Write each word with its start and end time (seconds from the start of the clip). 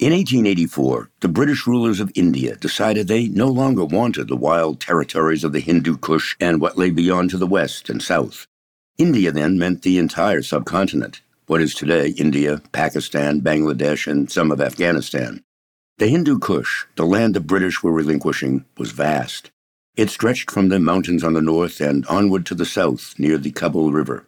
In 0.00 0.14
1884, 0.14 1.10
the 1.20 1.28
British 1.28 1.66
rulers 1.66 2.00
of 2.00 2.10
India 2.14 2.56
decided 2.56 3.06
they 3.06 3.28
no 3.28 3.48
longer 3.48 3.84
wanted 3.84 4.28
the 4.28 4.34
wild 4.34 4.80
territories 4.80 5.44
of 5.44 5.52
the 5.52 5.60
Hindu 5.60 5.98
Kush 5.98 6.36
and 6.40 6.58
what 6.58 6.78
lay 6.78 6.88
beyond 6.88 7.28
to 7.30 7.36
the 7.36 7.46
west 7.46 7.90
and 7.90 8.02
south. 8.02 8.46
India 8.96 9.30
then 9.30 9.58
meant 9.58 9.82
the 9.82 9.98
entire 9.98 10.40
subcontinent, 10.40 11.20
what 11.48 11.60
is 11.60 11.74
today 11.74 12.14
India, 12.16 12.62
Pakistan, 12.72 13.42
Bangladesh, 13.42 14.10
and 14.10 14.30
some 14.30 14.50
of 14.50 14.58
Afghanistan. 14.58 15.44
The 15.98 16.08
Hindu 16.08 16.38
Kush, 16.38 16.86
the 16.96 17.04
land 17.04 17.34
the 17.34 17.40
British 17.40 17.82
were 17.82 17.92
relinquishing, 17.92 18.64
was 18.78 18.92
vast. 18.92 19.50
It 19.96 20.08
stretched 20.08 20.50
from 20.50 20.70
the 20.70 20.80
mountains 20.80 21.22
on 21.22 21.34
the 21.34 21.42
north 21.42 21.78
and 21.78 22.06
onward 22.06 22.46
to 22.46 22.54
the 22.54 22.64
south 22.64 23.16
near 23.18 23.36
the 23.36 23.50
Kabul 23.50 23.92
River. 23.92 24.26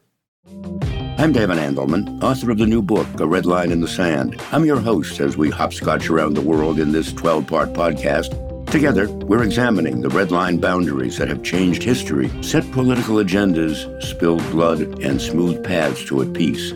I'm 1.23 1.31
David 1.31 1.59
Andelman, 1.59 2.21
author 2.21 2.51
of 2.51 2.59
the 2.59 2.67
new 2.67 2.83
book, 2.83 3.07
A 3.21 3.27
Red 3.29 3.47
Line 3.47 3.71
in 3.71 3.81
the 3.81 3.87
Sand. 3.87 4.43
I'm 4.51 4.65
your 4.65 4.81
host 4.81 5.21
as 5.21 5.37
we 5.37 5.51
hopscotch 5.51 6.11
around 6.11 6.35
the 6.35 6.41
world 6.41 6.81
in 6.81 6.91
this 6.91 7.13
12 7.13 7.47
part 7.47 7.73
podcast. 7.75 8.33
Together, 8.69 9.09
we're 9.09 9.45
examining 9.45 10.01
the 10.01 10.09
red 10.09 10.33
line 10.33 10.59
boundaries 10.59 11.19
that 11.19 11.29
have 11.29 11.45
changed 11.45 11.85
history, 11.85 12.29
set 12.43 12.69
political 12.73 13.19
agendas, 13.19 14.03
spilled 14.03 14.43
blood, 14.51 14.81
and 15.01 15.23
smoothed 15.23 15.63
paths 15.63 16.05
toward 16.05 16.35
peace. 16.35 16.71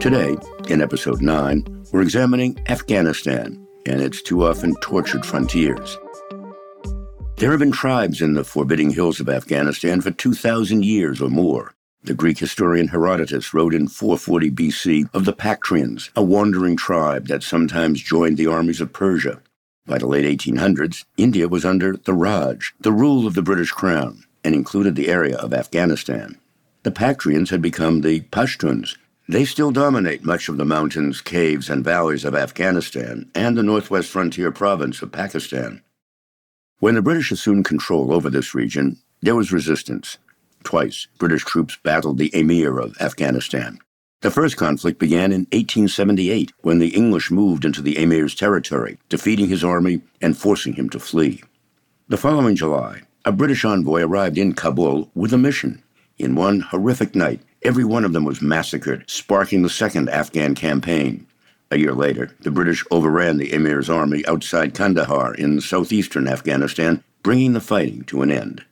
Today, 0.00 0.34
in 0.70 0.80
episode 0.80 1.20
9, 1.20 1.84
we're 1.92 2.00
examining 2.00 2.58
Afghanistan 2.70 3.62
and 3.84 4.00
its 4.00 4.22
too 4.22 4.42
often 4.42 4.74
tortured 4.76 5.26
frontiers. 5.26 5.98
There 7.36 7.50
have 7.50 7.60
been 7.60 7.72
tribes 7.72 8.22
in 8.22 8.32
the 8.32 8.42
forbidding 8.42 8.90
hills 8.90 9.20
of 9.20 9.28
Afghanistan 9.28 10.00
for 10.00 10.12
2,000 10.12 10.82
years 10.82 11.20
or 11.20 11.28
more. 11.28 11.75
The 12.06 12.14
Greek 12.14 12.38
historian 12.38 12.86
Herodotus 12.86 13.52
wrote 13.52 13.74
in 13.74 13.88
440 13.88 14.52
BC 14.52 15.10
of 15.12 15.24
the 15.24 15.32
Bactrians, 15.32 16.10
a 16.14 16.22
wandering 16.22 16.76
tribe 16.76 17.26
that 17.26 17.42
sometimes 17.42 18.00
joined 18.00 18.36
the 18.36 18.46
armies 18.46 18.80
of 18.80 18.92
Persia. 18.92 19.42
By 19.86 19.98
the 19.98 20.06
late 20.06 20.24
1800s, 20.24 21.04
India 21.16 21.48
was 21.48 21.64
under 21.64 21.96
the 21.96 22.14
Raj, 22.14 22.74
the 22.78 22.92
rule 22.92 23.26
of 23.26 23.34
the 23.34 23.42
British 23.42 23.72
Crown, 23.72 24.22
and 24.44 24.54
included 24.54 24.94
the 24.94 25.08
area 25.08 25.36
of 25.36 25.52
Afghanistan. 25.52 26.38
The 26.84 26.92
Bactrians 26.92 27.50
had 27.50 27.60
become 27.60 28.02
the 28.02 28.20
Pashtuns. 28.20 28.96
They 29.28 29.44
still 29.44 29.72
dominate 29.72 30.24
much 30.24 30.48
of 30.48 30.58
the 30.58 30.64
mountains, 30.64 31.20
caves, 31.20 31.68
and 31.68 31.82
valleys 31.82 32.24
of 32.24 32.36
Afghanistan 32.36 33.28
and 33.34 33.58
the 33.58 33.64
northwest 33.64 34.10
frontier 34.10 34.52
province 34.52 35.02
of 35.02 35.10
Pakistan. 35.10 35.82
When 36.78 36.94
the 36.94 37.02
British 37.02 37.32
assumed 37.32 37.64
control 37.64 38.12
over 38.12 38.30
this 38.30 38.54
region, 38.54 38.98
there 39.22 39.34
was 39.34 39.50
resistance. 39.50 40.18
Twice, 40.66 41.06
British 41.18 41.44
troops 41.44 41.78
battled 41.84 42.18
the 42.18 42.34
Emir 42.34 42.80
of 42.80 43.00
Afghanistan. 43.00 43.78
The 44.22 44.32
first 44.32 44.56
conflict 44.56 44.98
began 44.98 45.30
in 45.30 45.42
1878 45.52 46.52
when 46.62 46.80
the 46.80 46.88
English 46.88 47.30
moved 47.30 47.64
into 47.64 47.80
the 47.80 47.96
Emir's 47.96 48.34
territory, 48.34 48.98
defeating 49.08 49.46
his 49.46 49.62
army 49.62 50.00
and 50.20 50.36
forcing 50.36 50.72
him 50.72 50.90
to 50.90 50.98
flee. 50.98 51.40
The 52.08 52.16
following 52.16 52.56
July, 52.56 53.02
a 53.24 53.30
British 53.30 53.64
envoy 53.64 54.02
arrived 54.02 54.38
in 54.38 54.54
Kabul 54.54 55.08
with 55.14 55.32
a 55.32 55.38
mission. 55.38 55.84
In 56.18 56.34
one 56.34 56.58
horrific 56.58 57.14
night, 57.14 57.42
every 57.62 57.84
one 57.84 58.04
of 58.04 58.12
them 58.12 58.24
was 58.24 58.42
massacred, 58.42 59.08
sparking 59.08 59.62
the 59.62 59.70
second 59.70 60.08
Afghan 60.08 60.56
campaign. 60.56 61.28
A 61.70 61.78
year 61.78 61.94
later, 61.94 62.34
the 62.40 62.50
British 62.50 62.84
overran 62.90 63.36
the 63.36 63.52
Emir's 63.52 63.88
army 63.88 64.26
outside 64.26 64.74
Kandahar 64.74 65.32
in 65.34 65.60
southeastern 65.60 66.26
Afghanistan, 66.26 67.04
bringing 67.22 67.52
the 67.52 67.60
fighting 67.60 68.02
to 68.06 68.22
an 68.22 68.32
end. 68.32 68.64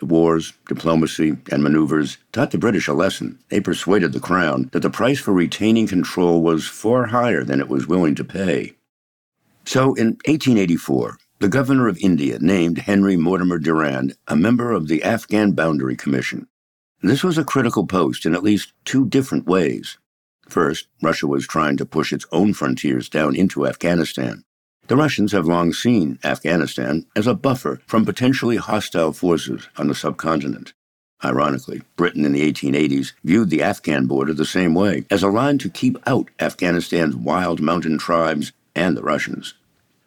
The 0.00 0.06
wars, 0.06 0.54
diplomacy, 0.66 1.36
and 1.52 1.62
maneuvers 1.62 2.16
taught 2.32 2.50
the 2.50 2.58
British 2.58 2.88
a 2.88 2.94
lesson. 2.94 3.38
They 3.50 3.60
persuaded 3.60 4.12
the 4.12 4.20
Crown 4.20 4.70
that 4.72 4.80
the 4.80 4.90
price 4.90 5.20
for 5.20 5.32
retaining 5.32 5.86
control 5.86 6.42
was 6.42 6.66
far 6.66 7.06
higher 7.06 7.44
than 7.44 7.60
it 7.60 7.68
was 7.68 7.86
willing 7.86 8.14
to 8.14 8.24
pay. 8.24 8.76
So, 9.66 9.94
in 9.94 10.16
1884, 10.24 11.18
the 11.40 11.48
governor 11.48 11.86
of 11.86 11.98
India 11.98 12.38
named 12.40 12.78
Henry 12.78 13.16
Mortimer 13.16 13.58
Durand 13.58 14.14
a 14.26 14.36
member 14.36 14.72
of 14.72 14.88
the 14.88 15.02
Afghan 15.02 15.52
Boundary 15.52 15.96
Commission. 15.96 16.48
This 17.02 17.22
was 17.22 17.38
a 17.38 17.44
critical 17.44 17.86
post 17.86 18.24
in 18.24 18.34
at 18.34 18.42
least 18.42 18.72
two 18.84 19.06
different 19.06 19.46
ways. 19.46 19.98
First, 20.48 20.88
Russia 21.02 21.26
was 21.26 21.46
trying 21.46 21.76
to 21.76 21.86
push 21.86 22.12
its 22.12 22.26
own 22.32 22.54
frontiers 22.54 23.08
down 23.08 23.36
into 23.36 23.66
Afghanistan. 23.66 24.44
The 24.90 24.96
Russians 24.96 25.30
have 25.30 25.46
long 25.46 25.72
seen 25.72 26.18
Afghanistan 26.24 27.06
as 27.14 27.28
a 27.28 27.34
buffer 27.34 27.80
from 27.86 28.04
potentially 28.04 28.56
hostile 28.56 29.12
forces 29.12 29.68
on 29.76 29.86
the 29.86 29.94
subcontinent. 29.94 30.72
Ironically, 31.24 31.82
Britain 31.94 32.24
in 32.24 32.32
the 32.32 32.52
1880s 32.52 33.12
viewed 33.22 33.50
the 33.50 33.62
Afghan 33.62 34.06
border 34.06 34.34
the 34.34 34.44
same 34.44 34.74
way, 34.74 35.04
as 35.08 35.22
a 35.22 35.28
line 35.28 35.58
to 35.58 35.68
keep 35.68 35.96
out 36.08 36.28
Afghanistan's 36.40 37.14
wild 37.14 37.60
mountain 37.60 37.98
tribes 37.98 38.50
and 38.74 38.96
the 38.96 39.02
Russians. 39.04 39.54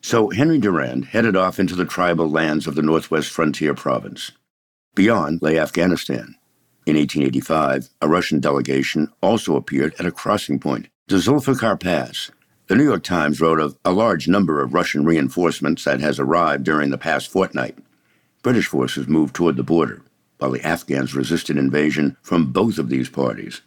So 0.02 0.32
Henry 0.32 0.60
Durand 0.60 1.06
headed 1.06 1.38
off 1.38 1.62
into 1.62 1.76
the 1.78 1.86
tribal 1.86 2.30
lands 2.30 2.68
of 2.68 2.76
the 2.76 2.82
Northwest 2.82 3.30
Frontier 3.30 3.74
Province. 3.74 4.34
Beyond 4.96 5.42
lay 5.42 5.58
Afghanistan. 5.58 6.36
In 6.86 6.98
1885, 6.98 7.88
a 8.02 8.10
Russian 8.10 8.42
delegation 8.42 9.14
also 9.22 9.56
appeared 9.56 9.96
at 9.98 10.06
a 10.06 10.12
crossing 10.12 10.60
point, 10.60 10.90
the 11.08 11.16
Zulfikar 11.16 11.80
Pass, 11.80 12.32
the 12.74 12.80
New 12.80 12.86
York 12.86 13.04
Times 13.04 13.40
wrote 13.40 13.60
of 13.60 13.78
a 13.86 13.92
large 13.92 14.28
number 14.28 14.60
of 14.60 14.74
Russian 14.74 15.06
reinforcements 15.06 15.84
that 15.84 16.00
has 16.00 16.20
arrived 16.20 16.64
during 16.64 16.90
the 16.90 16.98
past 16.98 17.30
fortnight. 17.30 17.78
British 18.42 18.66
forces 18.66 19.08
moved 19.08 19.36
toward 19.36 19.58
the 19.58 19.64
border, 19.64 20.02
while 20.40 20.50
the 20.50 20.66
Afghans 20.66 21.14
resisted 21.14 21.56
invasion 21.56 22.18
from 22.24 22.52
both 22.52 22.80
of 22.80 22.90
these 22.90 23.10
parties. 23.10 23.62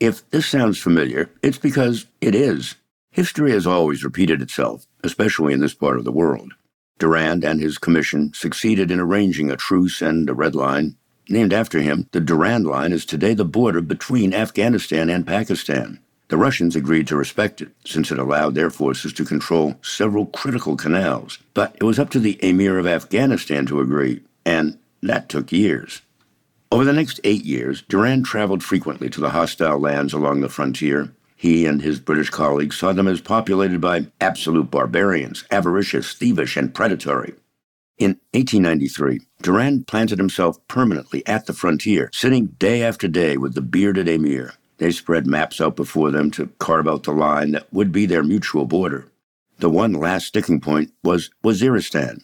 If 0.00 0.28
this 0.30 0.48
sounds 0.48 0.80
familiar, 0.80 1.30
it's 1.44 1.58
because 1.58 2.06
it 2.20 2.34
is. 2.34 2.74
History 3.12 3.52
has 3.52 3.68
always 3.68 4.02
repeated 4.02 4.42
itself, 4.42 4.84
especially 5.04 5.52
in 5.52 5.60
this 5.60 5.74
part 5.74 5.96
of 5.96 6.04
the 6.04 6.10
world. 6.10 6.54
Durand 6.98 7.44
and 7.44 7.60
his 7.60 7.78
commission 7.78 8.32
succeeded 8.34 8.90
in 8.90 8.98
arranging 8.98 9.48
a 9.48 9.56
truce 9.56 10.02
and 10.02 10.28
a 10.28 10.34
red 10.34 10.56
line. 10.56 10.96
Named 11.28 11.52
after 11.52 11.80
him, 11.80 12.08
the 12.10 12.18
Durand 12.18 12.66
Line 12.66 12.90
is 12.90 13.06
today 13.06 13.34
the 13.34 13.44
border 13.44 13.80
between 13.80 14.34
Afghanistan 14.34 15.08
and 15.08 15.24
Pakistan. 15.24 16.00
The 16.34 16.38
Russians 16.38 16.74
agreed 16.74 17.06
to 17.06 17.16
respect 17.16 17.60
it, 17.60 17.68
since 17.86 18.10
it 18.10 18.18
allowed 18.18 18.56
their 18.56 18.68
forces 18.68 19.12
to 19.12 19.24
control 19.24 19.76
several 19.82 20.26
critical 20.26 20.76
canals. 20.76 21.38
But 21.54 21.76
it 21.76 21.84
was 21.84 21.96
up 21.96 22.10
to 22.10 22.18
the 22.18 22.40
Emir 22.42 22.76
of 22.76 22.88
Afghanistan 22.88 23.66
to 23.66 23.78
agree, 23.78 24.20
and 24.44 24.76
that 25.00 25.28
took 25.28 25.52
years. 25.52 26.02
Over 26.72 26.84
the 26.84 26.92
next 26.92 27.20
eight 27.22 27.44
years, 27.44 27.82
Durand 27.82 28.24
traveled 28.24 28.64
frequently 28.64 29.08
to 29.10 29.20
the 29.20 29.30
hostile 29.30 29.78
lands 29.78 30.12
along 30.12 30.40
the 30.40 30.48
frontier. 30.48 31.12
He 31.36 31.66
and 31.66 31.80
his 31.80 32.00
British 32.00 32.30
colleagues 32.30 32.78
saw 32.78 32.92
them 32.92 33.06
as 33.06 33.20
populated 33.20 33.80
by 33.80 34.08
absolute 34.20 34.72
barbarians, 34.72 35.44
avaricious, 35.52 36.14
thievish, 36.14 36.56
and 36.56 36.74
predatory. 36.74 37.34
In 37.96 38.18
1893, 38.32 39.20
Durand 39.40 39.86
planted 39.86 40.18
himself 40.18 40.58
permanently 40.66 41.24
at 41.28 41.46
the 41.46 41.52
frontier, 41.52 42.10
sitting 42.12 42.46
day 42.58 42.82
after 42.82 43.06
day 43.06 43.36
with 43.36 43.54
the 43.54 43.62
bearded 43.62 44.08
emir. 44.08 44.54
They 44.78 44.90
spread 44.90 45.26
maps 45.26 45.60
out 45.60 45.76
before 45.76 46.10
them 46.10 46.30
to 46.32 46.48
carve 46.58 46.88
out 46.88 47.04
the 47.04 47.12
line 47.12 47.52
that 47.52 47.72
would 47.72 47.92
be 47.92 48.06
their 48.06 48.22
mutual 48.22 48.66
border. 48.66 49.08
The 49.58 49.70
one 49.70 49.92
last 49.92 50.26
sticking 50.26 50.60
point 50.60 50.92
was 51.02 51.30
Waziristan. 51.44 52.22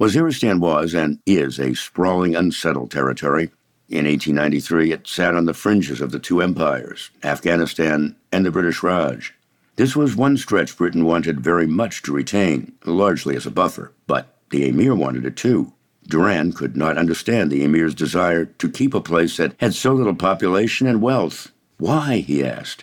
Waziristan 0.00 0.58
was 0.58 0.92
and 0.92 1.20
is 1.24 1.60
a 1.60 1.74
sprawling, 1.74 2.34
unsettled 2.34 2.90
territory. 2.90 3.50
In 3.88 4.06
1893, 4.06 4.92
it 4.92 5.06
sat 5.06 5.36
on 5.36 5.44
the 5.44 5.54
fringes 5.54 6.00
of 6.00 6.10
the 6.10 6.18
two 6.18 6.40
empires, 6.40 7.10
Afghanistan 7.22 8.16
and 8.32 8.44
the 8.44 8.50
British 8.50 8.82
Raj. 8.82 9.34
This 9.76 9.94
was 9.94 10.16
one 10.16 10.36
stretch 10.36 10.76
Britain 10.76 11.04
wanted 11.04 11.40
very 11.40 11.66
much 11.66 12.02
to 12.02 12.12
retain, 12.12 12.72
largely 12.84 13.36
as 13.36 13.46
a 13.46 13.50
buffer, 13.50 13.92
but 14.06 14.34
the 14.50 14.68
emir 14.68 14.94
wanted 14.94 15.24
it 15.24 15.36
too. 15.36 15.72
Durand 16.08 16.56
could 16.56 16.76
not 16.76 16.98
understand 16.98 17.50
the 17.50 17.62
emir's 17.64 17.94
desire 17.94 18.44
to 18.44 18.70
keep 18.70 18.94
a 18.94 19.00
place 19.00 19.36
that 19.36 19.54
had 19.58 19.74
so 19.74 19.92
little 19.94 20.14
population 20.14 20.86
and 20.86 21.00
wealth. 21.00 21.50
Why? 21.84 22.24
he 22.26 22.42
asked. 22.42 22.82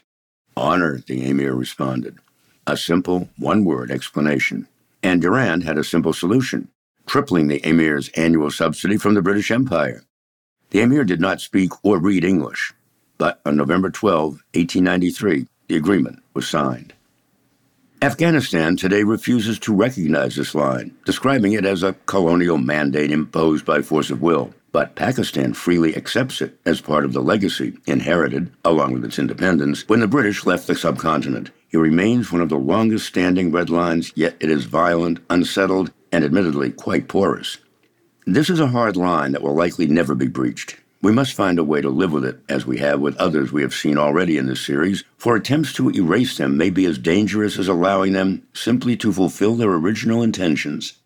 Honor, 0.56 1.02
the 1.08 1.28
emir 1.28 1.56
responded. 1.56 2.20
A 2.68 2.78
simple, 2.78 3.30
one 3.36 3.66
word 3.66 3.90
explanation. 3.90 4.68
And 5.02 5.24
Durand 5.24 5.64
had 5.64 5.80
a 5.80 5.84
simple 5.84 6.14
solution 6.14 6.68
tripling 7.08 7.48
the 7.48 7.66
emir's 7.66 8.10
annual 8.10 8.52
subsidy 8.52 8.98
from 8.98 9.16
the 9.16 9.24
British 9.24 9.50
Empire. 9.50 10.04
The 10.70 10.82
emir 10.82 11.04
did 11.04 11.20
not 11.20 11.42
speak 11.42 11.72
or 11.84 11.98
read 11.98 12.24
English, 12.24 12.74
but 13.18 13.42
on 13.44 13.56
November 13.56 13.90
12, 13.90 14.34
1893, 14.54 15.48
the 15.68 15.78
agreement 15.78 16.22
was 16.36 16.48
signed. 16.48 16.94
Afghanistan 18.04 18.78
today 18.78 19.02
refuses 19.02 19.58
to 19.62 19.74
recognize 19.74 20.36
this 20.36 20.54
line, 20.54 20.96
describing 21.06 21.54
it 21.54 21.66
as 21.66 21.82
a 21.82 21.96
colonial 22.06 22.60
mandate 22.60 23.10
imposed 23.10 23.66
by 23.66 23.82
force 23.82 24.12
of 24.12 24.22
will. 24.22 24.54
But 24.72 24.96
Pakistan 24.96 25.54
freely 25.54 25.96
accepts 25.96 26.42
it 26.42 26.58
as 26.66 26.80
part 26.80 27.04
of 27.04 27.12
the 27.12 27.22
legacy 27.22 27.78
inherited, 27.86 28.52
along 28.64 28.94
with 28.94 29.04
its 29.04 29.20
independence, 29.20 29.88
when 29.88 30.00
the 30.00 30.08
British 30.08 30.46
left 30.46 30.68
the 30.68 30.76
subcontinent. 30.76 31.52
It 31.72 31.78
remains 31.78 32.32
one 32.32 32.42
of 32.42 32.50
the 32.50 32.58
longest 32.58 33.06
standing 33.06 33.52
red 33.52 33.70
lines, 33.70 34.14
yet 34.16 34.36
it 34.40 34.50
is 34.50 34.66
violent, 34.66 35.20
unsettled, 35.30 35.92
and 36.12 36.24
admittedly 36.24 36.72
quite 36.72 37.08
porous. 37.08 37.58
This 38.26 38.50
is 38.50 38.60
a 38.60 38.68
hard 38.68 38.96
line 38.96 39.32
that 39.32 39.42
will 39.42 39.56
likely 39.56 39.88
never 39.88 40.16
be 40.16 40.28
breached. 40.28 40.78
We 41.02 41.12
must 41.12 41.34
find 41.34 41.58
a 41.58 41.64
way 41.64 41.82
to 41.82 41.90
live 41.90 42.14
with 42.14 42.24
it, 42.24 42.40
as 42.48 42.66
we 42.66 42.78
have 42.78 43.00
with 43.00 43.18
others 43.18 43.52
we 43.52 43.64
have 43.64 43.74
seen 43.74 43.98
already 43.98 44.38
in 44.38 44.46
this 44.46 44.64
series, 44.64 45.04
for 45.18 45.36
attempts 45.36 45.74
to 45.74 45.90
erase 45.90 46.38
them 46.38 46.58
may 46.58 46.70
be 46.70 46.86
as 46.86 47.00
dangerous 47.00 47.58
as 47.58 47.68
allowing 47.68 48.14
them 48.14 48.44
simply 48.54 48.96
to 48.98 49.12
fulfill 49.12 49.56
their 49.56 49.72
original 49.72 50.22
intentions. 50.22 51.01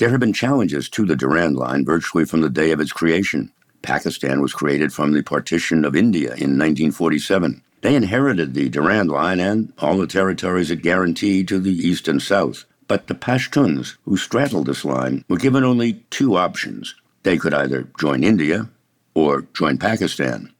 There 0.00 0.08
have 0.08 0.20
been 0.20 0.32
challenges 0.32 0.88
to 0.90 1.04
the 1.04 1.14
Durand 1.14 1.56
Line 1.56 1.84
virtually 1.84 2.24
from 2.24 2.40
the 2.40 2.48
day 2.48 2.70
of 2.70 2.80
its 2.80 2.90
creation. 2.90 3.52
Pakistan 3.82 4.40
was 4.40 4.54
created 4.54 4.94
from 4.94 5.12
the 5.12 5.22
partition 5.22 5.84
of 5.84 5.94
India 5.94 6.28
in 6.28 6.56
1947. 6.56 7.62
They 7.82 7.94
inherited 7.94 8.54
the 8.54 8.70
Durand 8.70 9.10
Line 9.10 9.40
and 9.40 9.74
all 9.78 9.98
the 9.98 10.06
territories 10.06 10.70
it 10.70 10.80
guaranteed 10.80 11.48
to 11.48 11.58
the 11.58 11.74
east 11.74 12.08
and 12.08 12.22
south. 12.22 12.64
But 12.88 13.08
the 13.08 13.14
Pashtuns, 13.14 13.98
who 14.06 14.16
straddled 14.16 14.68
this 14.68 14.86
line, 14.86 15.22
were 15.28 15.36
given 15.36 15.64
only 15.64 16.02
two 16.08 16.34
options. 16.34 16.94
They 17.22 17.36
could 17.36 17.52
either 17.52 17.86
join 18.00 18.24
India 18.24 18.70
or 19.12 19.42
join 19.52 19.76
Pakistan. 19.76 20.50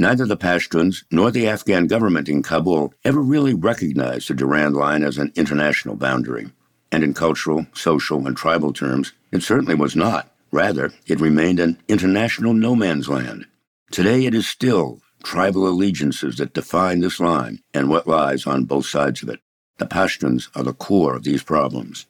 Neither 0.00 0.26
the 0.26 0.36
Pashtuns 0.36 1.04
nor 1.12 1.30
the 1.30 1.46
Afghan 1.46 1.86
government 1.86 2.28
in 2.28 2.42
Kabul 2.42 2.92
ever 3.04 3.20
really 3.20 3.54
recognized 3.54 4.26
the 4.26 4.34
Durand 4.34 4.74
Line 4.74 5.04
as 5.04 5.16
an 5.16 5.32
international 5.36 5.94
boundary. 5.94 6.50
And 6.92 7.04
in 7.04 7.14
cultural, 7.14 7.66
social, 7.72 8.26
and 8.26 8.36
tribal 8.36 8.72
terms, 8.72 9.12
it 9.32 9.42
certainly 9.42 9.74
was 9.74 9.94
not. 9.94 10.32
Rather, 10.50 10.92
it 11.06 11.20
remained 11.20 11.60
an 11.60 11.78
international 11.88 12.52
no 12.52 12.74
man's 12.74 13.08
land. 13.08 13.46
Today, 13.92 14.24
it 14.24 14.34
is 14.34 14.48
still 14.48 15.00
tribal 15.22 15.68
allegiances 15.68 16.36
that 16.36 16.54
define 16.54 17.00
this 17.00 17.20
line 17.20 17.60
and 17.74 17.88
what 17.88 18.06
lies 18.06 18.46
on 18.46 18.64
both 18.64 18.86
sides 18.86 19.22
of 19.22 19.28
it. 19.28 19.40
The 19.78 19.86
Pashtuns 19.86 20.48
are 20.54 20.62
the 20.62 20.72
core 20.72 21.14
of 21.14 21.24
these 21.24 21.42
problems. 21.42 22.06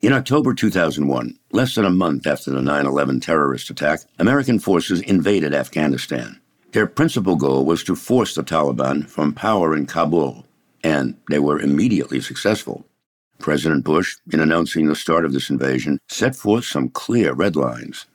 In 0.00 0.12
October 0.12 0.52
2001, 0.52 1.38
less 1.52 1.74
than 1.74 1.84
a 1.86 1.90
month 1.90 2.26
after 2.26 2.50
the 2.50 2.60
9 2.60 2.86
11 2.86 3.20
terrorist 3.20 3.70
attack, 3.70 4.00
American 4.18 4.58
forces 4.58 5.00
invaded 5.00 5.54
Afghanistan. 5.54 6.40
Their 6.72 6.86
principal 6.86 7.36
goal 7.36 7.64
was 7.64 7.82
to 7.84 7.94
force 7.94 8.34
the 8.34 8.42
Taliban 8.42 9.08
from 9.08 9.32
power 9.32 9.74
in 9.74 9.86
Kabul, 9.86 10.44
and 10.82 11.16
they 11.30 11.38
were 11.38 11.58
immediately 11.58 12.20
successful. 12.20 12.84
President 13.44 13.84
Bush, 13.84 14.16
in 14.32 14.40
announcing 14.40 14.86
the 14.86 14.96
start 14.96 15.26
of 15.26 15.34
this 15.34 15.50
invasion, 15.50 16.00
set 16.08 16.34
forth 16.34 16.64
some 16.64 16.88
clear 16.88 17.34
red 17.34 17.56
lines. 17.56 18.06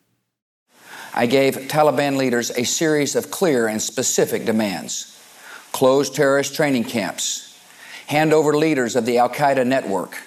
I 1.13 1.27
gave 1.27 1.53
Taliban 1.53 2.17
leaders 2.17 2.49
a 2.49 2.63
series 2.65 3.15
of 3.15 3.29
clear 3.29 3.67
and 3.67 3.79
specific 3.79 4.43
demands 4.43 5.21
close 5.71 6.09
terrorist 6.09 6.55
training 6.55 6.85
camps, 6.85 7.55
hand 8.07 8.33
over 8.33 8.57
leaders 8.57 8.95
of 8.95 9.05
the 9.05 9.19
Al 9.19 9.29
Qaeda 9.29 9.67
network, 9.67 10.17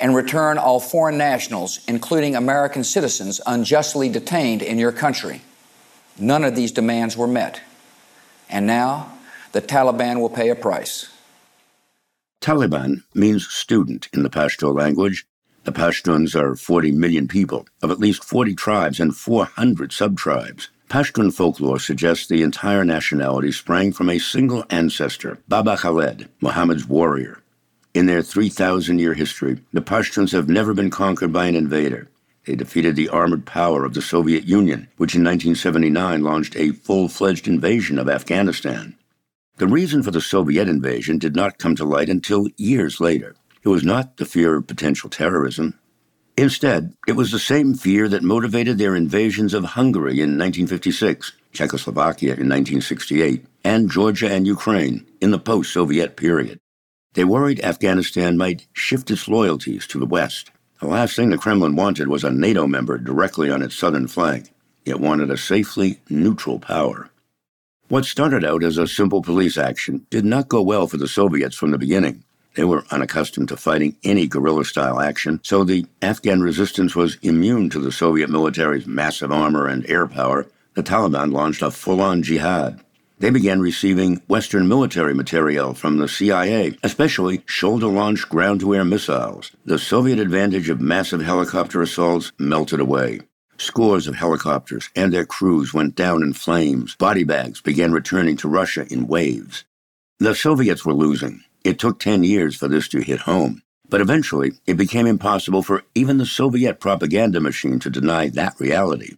and 0.00 0.16
return 0.16 0.58
all 0.58 0.80
foreign 0.80 1.16
nationals, 1.16 1.78
including 1.86 2.34
American 2.34 2.82
citizens 2.82 3.40
unjustly 3.46 4.08
detained 4.08 4.62
in 4.62 4.80
your 4.80 4.90
country. 4.90 5.42
None 6.18 6.42
of 6.42 6.56
these 6.56 6.72
demands 6.72 7.16
were 7.16 7.28
met. 7.28 7.60
And 8.48 8.66
now, 8.66 9.12
the 9.52 9.62
Taliban 9.62 10.18
will 10.18 10.28
pay 10.28 10.48
a 10.48 10.56
price. 10.56 11.08
Taliban 12.40 13.02
means 13.14 13.46
student 13.46 14.08
in 14.12 14.22
the 14.22 14.30
Pashto 14.30 14.74
language. 14.74 15.26
The 15.64 15.72
Pashtuns 15.72 16.34
are 16.34 16.56
40 16.56 16.92
million 16.92 17.28
people, 17.28 17.66
of 17.82 17.90
at 17.90 18.00
least 18.00 18.24
40 18.24 18.54
tribes 18.54 18.98
and 18.98 19.14
400 19.14 19.90
subtribes. 19.90 20.68
Pashtun 20.88 21.32
folklore 21.32 21.78
suggests 21.78 22.26
the 22.26 22.42
entire 22.42 22.84
nationality 22.84 23.52
sprang 23.52 23.92
from 23.92 24.08
a 24.08 24.18
single 24.18 24.64
ancestor, 24.70 25.38
Baba 25.48 25.76
Khaled, 25.76 26.28
Muhammad's 26.40 26.86
warrior, 26.86 27.40
in 27.92 28.06
their 28.06 28.22
3,000 28.22 29.00
year 29.00 29.14
history, 29.14 29.58
the 29.72 29.80
Pashtuns 29.80 30.30
have 30.30 30.48
never 30.48 30.72
been 30.72 30.90
conquered 30.90 31.32
by 31.32 31.46
an 31.46 31.56
invader. 31.56 32.08
They 32.46 32.54
defeated 32.54 32.94
the 32.94 33.08
armored 33.08 33.46
power 33.46 33.84
of 33.84 33.94
the 33.94 34.02
Soviet 34.02 34.44
Union, 34.44 34.86
which 34.96 35.16
in 35.16 35.24
1979 35.24 36.22
launched 36.22 36.54
a 36.56 36.70
full 36.70 37.08
fledged 37.08 37.48
invasion 37.48 37.98
of 37.98 38.08
Afghanistan. 38.08 38.94
The 39.60 39.68
reason 39.68 40.02
for 40.02 40.10
the 40.10 40.22
Soviet 40.22 40.70
invasion 40.70 41.18
did 41.18 41.36
not 41.36 41.58
come 41.58 41.76
to 41.76 41.84
light 41.84 42.08
until 42.08 42.48
years 42.56 42.98
later. 42.98 43.36
It 43.62 43.68
was 43.68 43.84
not 43.84 44.16
the 44.16 44.24
fear 44.24 44.56
of 44.56 44.66
potential 44.66 45.10
terrorism. 45.10 45.78
Instead, 46.38 46.94
it 47.06 47.12
was 47.12 47.30
the 47.30 47.38
same 47.38 47.74
fear 47.74 48.08
that 48.08 48.22
motivated 48.22 48.78
their 48.78 48.96
invasions 48.96 49.52
of 49.52 49.76
Hungary 49.76 50.12
in 50.12 50.38
1956, 50.38 51.32
Czechoslovakia 51.52 52.28
in 52.28 52.48
1968, 52.48 53.44
and 53.62 53.90
Georgia 53.90 54.32
and 54.32 54.46
Ukraine 54.46 55.06
in 55.20 55.30
the 55.30 55.38
post 55.38 55.74
Soviet 55.74 56.16
period. 56.16 56.58
They 57.12 57.24
worried 57.24 57.60
Afghanistan 57.62 58.38
might 58.38 58.66
shift 58.72 59.10
its 59.10 59.28
loyalties 59.28 59.86
to 59.88 59.98
the 59.98 60.06
West. 60.06 60.50
The 60.80 60.86
last 60.86 61.16
thing 61.16 61.28
the 61.28 61.36
Kremlin 61.36 61.76
wanted 61.76 62.08
was 62.08 62.24
a 62.24 62.30
NATO 62.30 62.66
member 62.66 62.96
directly 62.96 63.50
on 63.50 63.60
its 63.60 63.74
southern 63.74 64.08
flank. 64.08 64.54
It 64.86 65.00
wanted 65.00 65.30
a 65.30 65.36
safely 65.36 66.00
neutral 66.08 66.58
power. 66.58 67.09
What 67.90 68.04
started 68.04 68.44
out 68.44 68.62
as 68.62 68.78
a 68.78 68.86
simple 68.86 69.20
police 69.20 69.58
action 69.58 70.06
did 70.10 70.24
not 70.24 70.48
go 70.48 70.62
well 70.62 70.86
for 70.86 70.96
the 70.96 71.08
Soviets 71.08 71.56
from 71.56 71.72
the 71.72 71.76
beginning. 71.78 72.22
They 72.54 72.62
were 72.62 72.84
unaccustomed 72.92 73.48
to 73.48 73.56
fighting 73.56 73.96
any 74.04 74.28
guerrilla 74.28 74.64
style 74.64 75.00
action, 75.00 75.40
so 75.42 75.64
the 75.64 75.84
Afghan 76.00 76.40
resistance 76.40 76.94
was 76.94 77.18
immune 77.20 77.68
to 77.70 77.80
the 77.80 77.90
Soviet 77.90 78.30
military's 78.30 78.86
massive 78.86 79.32
armor 79.32 79.66
and 79.66 79.84
air 79.90 80.06
power. 80.06 80.46
The 80.74 80.84
Taliban 80.84 81.32
launched 81.32 81.62
a 81.62 81.72
full 81.72 82.00
on 82.00 82.22
jihad. 82.22 82.78
They 83.18 83.30
began 83.30 83.60
receiving 83.60 84.22
Western 84.28 84.68
military 84.68 85.12
material 85.12 85.74
from 85.74 85.98
the 85.98 86.06
CIA, 86.06 86.76
especially 86.84 87.42
shoulder 87.46 87.88
launched 87.88 88.28
ground 88.28 88.60
to 88.60 88.72
air 88.72 88.84
missiles. 88.84 89.50
The 89.64 89.80
Soviet 89.80 90.20
advantage 90.20 90.68
of 90.68 90.80
massive 90.80 91.22
helicopter 91.22 91.82
assaults 91.82 92.30
melted 92.38 92.78
away. 92.78 93.22
Scores 93.60 94.08
of 94.08 94.14
helicopters 94.14 94.88
and 94.96 95.12
their 95.12 95.26
crews 95.26 95.74
went 95.74 95.94
down 95.94 96.22
in 96.22 96.32
flames. 96.32 96.96
Body 96.96 97.24
bags 97.24 97.60
began 97.60 97.92
returning 97.92 98.34
to 98.38 98.48
Russia 98.48 98.86
in 98.90 99.06
waves. 99.06 99.66
The 100.18 100.34
Soviets 100.34 100.86
were 100.86 100.94
losing. 100.94 101.44
It 101.62 101.78
took 101.78 101.98
10 101.98 102.24
years 102.24 102.56
for 102.56 102.68
this 102.68 102.88
to 102.88 103.02
hit 103.02 103.20
home. 103.20 103.62
But 103.86 104.00
eventually, 104.00 104.52
it 104.66 104.78
became 104.78 105.06
impossible 105.06 105.62
for 105.62 105.84
even 105.94 106.16
the 106.16 106.24
Soviet 106.24 106.80
propaganda 106.80 107.38
machine 107.38 107.78
to 107.80 107.90
deny 107.90 108.28
that 108.30 108.58
reality. 108.58 109.16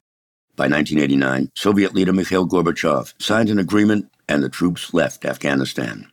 By 0.56 0.64
1989, 0.64 1.50
Soviet 1.54 1.94
leader 1.94 2.12
Mikhail 2.12 2.48
Gorbachev 2.48 3.14
signed 3.22 3.48
an 3.48 3.60
agreement 3.60 4.10
and 4.28 4.42
the 4.42 4.48
troops 4.48 4.92
left 4.92 5.24
Afghanistan. 5.24 6.10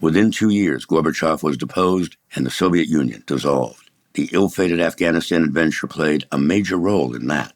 Within 0.00 0.30
two 0.30 0.50
years, 0.50 0.86
Gorbachev 0.86 1.42
was 1.42 1.56
deposed 1.56 2.16
and 2.36 2.46
the 2.46 2.50
Soviet 2.50 2.86
Union 2.86 3.24
dissolved. 3.26 3.90
The 4.14 4.30
ill 4.32 4.50
fated 4.50 4.80
Afghanistan 4.80 5.42
adventure 5.42 5.88
played 5.88 6.26
a 6.30 6.38
major 6.38 6.76
role 6.76 7.16
in 7.16 7.26
that. 7.26 7.52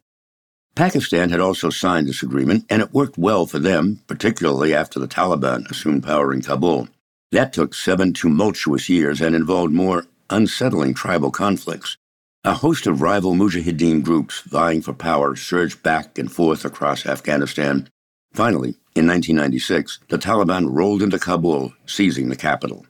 Pakistan 0.77 1.31
had 1.31 1.41
also 1.41 1.71
signed 1.71 2.07
this 2.07 2.23
agreement, 2.23 2.67
and 2.69 2.83
it 2.83 2.93
worked 2.93 3.17
well 3.17 3.47
for 3.47 3.59
them, 3.59 4.03
particularly 4.07 4.75
after 4.75 5.01
the 5.01 5.09
Taliban 5.09 5.69
assumed 5.71 6.05
power 6.05 6.35
in 6.35 6.43
Kabul. 6.43 6.89
That 7.33 7.55
took 7.55 7.73
seven 7.73 8.13
tumultuous 8.13 8.87
years 8.87 9.23
and 9.23 9.35
involved 9.35 9.73
more 9.73 10.05
unsettling 10.29 10.93
tribal 10.93 11.31
conflicts. 11.31 11.97
A 12.45 12.53
host 12.53 12.87
of 12.87 13.01
rival 13.01 13.33
Mujahideen 13.33 14.03
groups 14.03 14.43
vying 14.43 14.83
for 14.83 14.93
power 14.93 15.35
surged 15.35 15.83
back 15.83 16.19
and 16.19 16.31
forth 16.31 16.67
across 16.67 17.07
Afghanistan. 17.07 17.89
Finally, 18.35 18.77
in 18.95 19.07
1996, 19.07 20.01
the 20.09 20.19
Taliban 20.19 20.69
rolled 20.69 21.03
into 21.03 21.19
Kabul, 21.19 21.73
seizing 21.87 22.29
the 22.29 22.37
capital. 22.37 22.85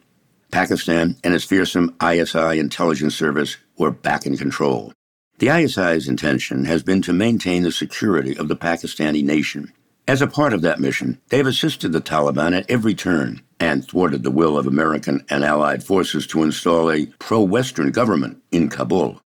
Pakistan 0.50 1.16
and 1.23 1.33
its 1.35 1.45
fearsome 1.45 1.95
ISI 2.02 2.59
intelligence 2.59 3.14
service 3.14 3.57
were 3.78 3.93
back 3.93 4.26
in 4.26 4.37
control. 4.37 4.93
The 5.38 5.50
ISI's 5.50 6.09
intention 6.09 6.64
has 6.64 6.83
been 6.83 7.02
to 7.02 7.12
maintain 7.12 7.62
the 7.62 7.71
security 7.71 8.35
of 8.38 8.49
the 8.49 8.57
Pakistani 8.57 9.23
nation. 9.23 9.71
As 10.09 10.23
a 10.23 10.26
part 10.26 10.55
of 10.55 10.62
that 10.62 10.81
mission, 10.81 11.21
they've 11.28 11.47
assisted 11.47 11.93
the 11.93 12.00
Taliban 12.00 12.57
at 12.57 12.71
every 12.71 12.95
turn 12.95 13.43
and 13.61 13.87
thwarted 13.87 14.23
the 14.23 14.31
will 14.31 14.57
of 14.57 14.66
American 14.66 15.26
and 15.28 15.45
Allied 15.45 15.85
forces 15.85 16.26
to 16.28 16.43
install 16.43 16.90
a 16.90 17.07
pro 17.19 17.43
Western 17.43 17.90
government 17.90 18.43
in 18.50 18.71
Kabul. 18.71 19.21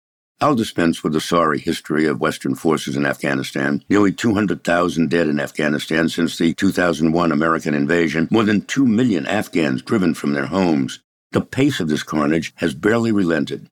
I'll 0.40 0.54
dispense 0.54 1.02
with 1.02 1.12
the 1.12 1.20
sorry 1.20 1.58
history 1.58 2.06
of 2.06 2.20
Western 2.20 2.54
forces 2.54 2.94
in 2.94 3.04
Afghanistan. 3.04 3.82
Nearly 3.88 4.12
200,000 4.12 5.10
dead 5.10 5.26
in 5.26 5.40
Afghanistan 5.40 6.08
since 6.08 6.38
the 6.38 6.54
2001 6.54 7.32
American 7.32 7.74
invasion, 7.74 8.28
more 8.30 8.44
than 8.44 8.62
2 8.62 8.86
million 8.86 9.26
Afghans 9.26 9.82
driven 9.82 10.14
from 10.14 10.34
their 10.34 10.46
homes. 10.46 11.00
The 11.32 11.40
pace 11.40 11.80
of 11.80 11.88
this 11.88 12.04
carnage 12.04 12.52
has 12.56 12.74
barely 12.74 13.10
relented. 13.10 13.68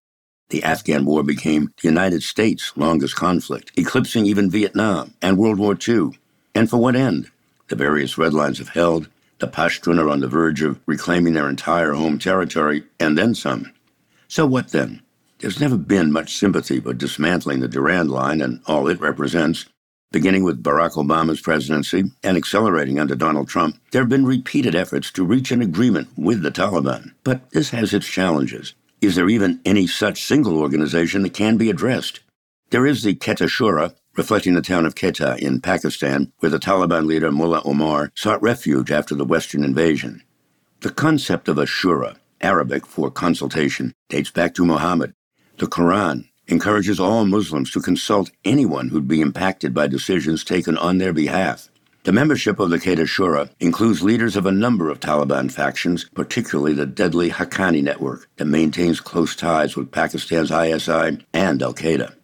The 0.50 0.62
Afghan 0.62 1.04
War 1.04 1.22
became 1.22 1.72
the 1.80 1.88
United 1.88 2.22
States' 2.22 2.72
longest 2.76 3.16
conflict, 3.16 3.72
eclipsing 3.76 4.26
even 4.26 4.50
Vietnam 4.50 5.14
and 5.22 5.38
World 5.38 5.58
War 5.58 5.76
II. 5.76 6.18
And 6.54 6.68
for 6.68 6.76
what 6.76 6.96
end? 6.96 7.30
The 7.68 7.76
various 7.76 8.18
red 8.18 8.34
lines 8.34 8.58
have 8.58 8.68
held. 8.68 9.08
The 9.38 9.48
Pashtun 9.48 9.98
are 9.98 10.10
on 10.10 10.20
the 10.20 10.28
verge 10.28 10.62
of 10.62 10.78
reclaiming 10.86 11.32
their 11.32 11.48
entire 11.48 11.94
home 11.94 12.18
territory, 12.18 12.84
and 13.00 13.16
then 13.16 13.34
some. 13.34 13.72
So 14.28 14.46
what 14.46 14.68
then? 14.68 15.02
There's 15.38 15.60
never 15.60 15.76
been 15.76 16.12
much 16.12 16.36
sympathy 16.36 16.80
for 16.80 16.94
dismantling 16.94 17.60
the 17.60 17.68
Durand 17.68 18.10
Line 18.10 18.40
and 18.40 18.60
all 18.66 18.88
it 18.88 19.00
represents. 19.00 19.66
Beginning 20.12 20.44
with 20.44 20.62
Barack 20.62 20.92
Obama's 20.92 21.40
presidency 21.40 22.04
and 22.22 22.36
accelerating 22.36 23.00
under 23.00 23.16
Donald 23.16 23.48
Trump, 23.48 23.76
there 23.90 24.02
have 24.02 24.08
been 24.08 24.24
repeated 24.24 24.74
efforts 24.74 25.10
to 25.10 25.24
reach 25.24 25.50
an 25.50 25.60
agreement 25.60 26.08
with 26.16 26.42
the 26.42 26.52
Taliban. 26.52 27.12
But 27.24 27.50
this 27.50 27.70
has 27.70 27.92
its 27.92 28.06
challenges. 28.06 28.74
Is 29.04 29.16
there 29.16 29.28
even 29.28 29.61
any 29.66 29.87
such 29.87 30.23
single 30.23 30.58
organization 30.58 31.25
that 31.25 31.34
can 31.34 31.58
be 31.58 31.68
addressed? 31.68 32.20
There 32.70 32.87
is 32.87 33.02
the 33.02 33.14
Quetta 33.14 33.44
Shura, 33.44 33.94
reflecting 34.16 34.54
the 34.54 34.62
town 34.62 34.87
of 34.87 34.94
Quetta 34.94 35.37
in 35.37 35.61
Pakistan, 35.61 36.32
where 36.38 36.49
the 36.49 36.58
Taliban 36.58 37.04
leader 37.04 37.30
Mullah 37.30 37.61
Omar 37.66 38.12
sought 38.14 38.40
refuge 38.40 38.90
after 38.90 39.14
the 39.14 39.26
Western 39.26 39.62
invasion. 39.62 40.23
The 40.80 40.90
concept 40.90 41.49
of 41.49 41.58
a 41.58 41.66
shura, 41.66 42.16
Arabic 42.40 42.87
for 42.87 43.11
consultation, 43.11 43.92
dates 44.08 44.30
back 44.30 44.54
to 44.54 44.64
Muhammad. 44.64 45.12
The 45.58 45.66
Quran 45.66 46.30
encourages 46.49 46.99
all 46.99 47.26
Muslims 47.26 47.70
to 47.73 47.82
consult 47.82 48.30
anyone 48.42 48.88
who'd 48.88 49.06
be 49.06 49.20
impacted 49.20 49.75
by 49.75 49.87
decisions 49.87 50.44
taken 50.44 50.78
on 50.78 50.96
their 50.96 51.12
behalf. 51.12 51.68
The 52.04 52.12
membership 52.12 52.58
of 52.58 52.68
the 52.68 52.78
Quetta 52.78 53.04
Shura 53.04 53.49
includes 53.61 54.02
leaders 54.02 54.37
of 54.37 54.44
a 54.44 54.52
number 54.52 54.90
of 54.90 55.00
Taliban 55.00 55.50
factions, 55.50 56.04
particularly 56.04 56.75
the 56.75 56.84
deadly 56.84 57.30
Haqqani 57.30 57.82
network 57.82 58.28
that 58.37 58.44
maintains 58.44 59.00
close 59.00 59.34
ties 59.34 59.75
with 59.75 59.90
Pakistan's 59.90 60.50
ISI 60.50 61.25
and 61.32 61.62
Al 61.62 61.73
Qaeda. 61.73 62.14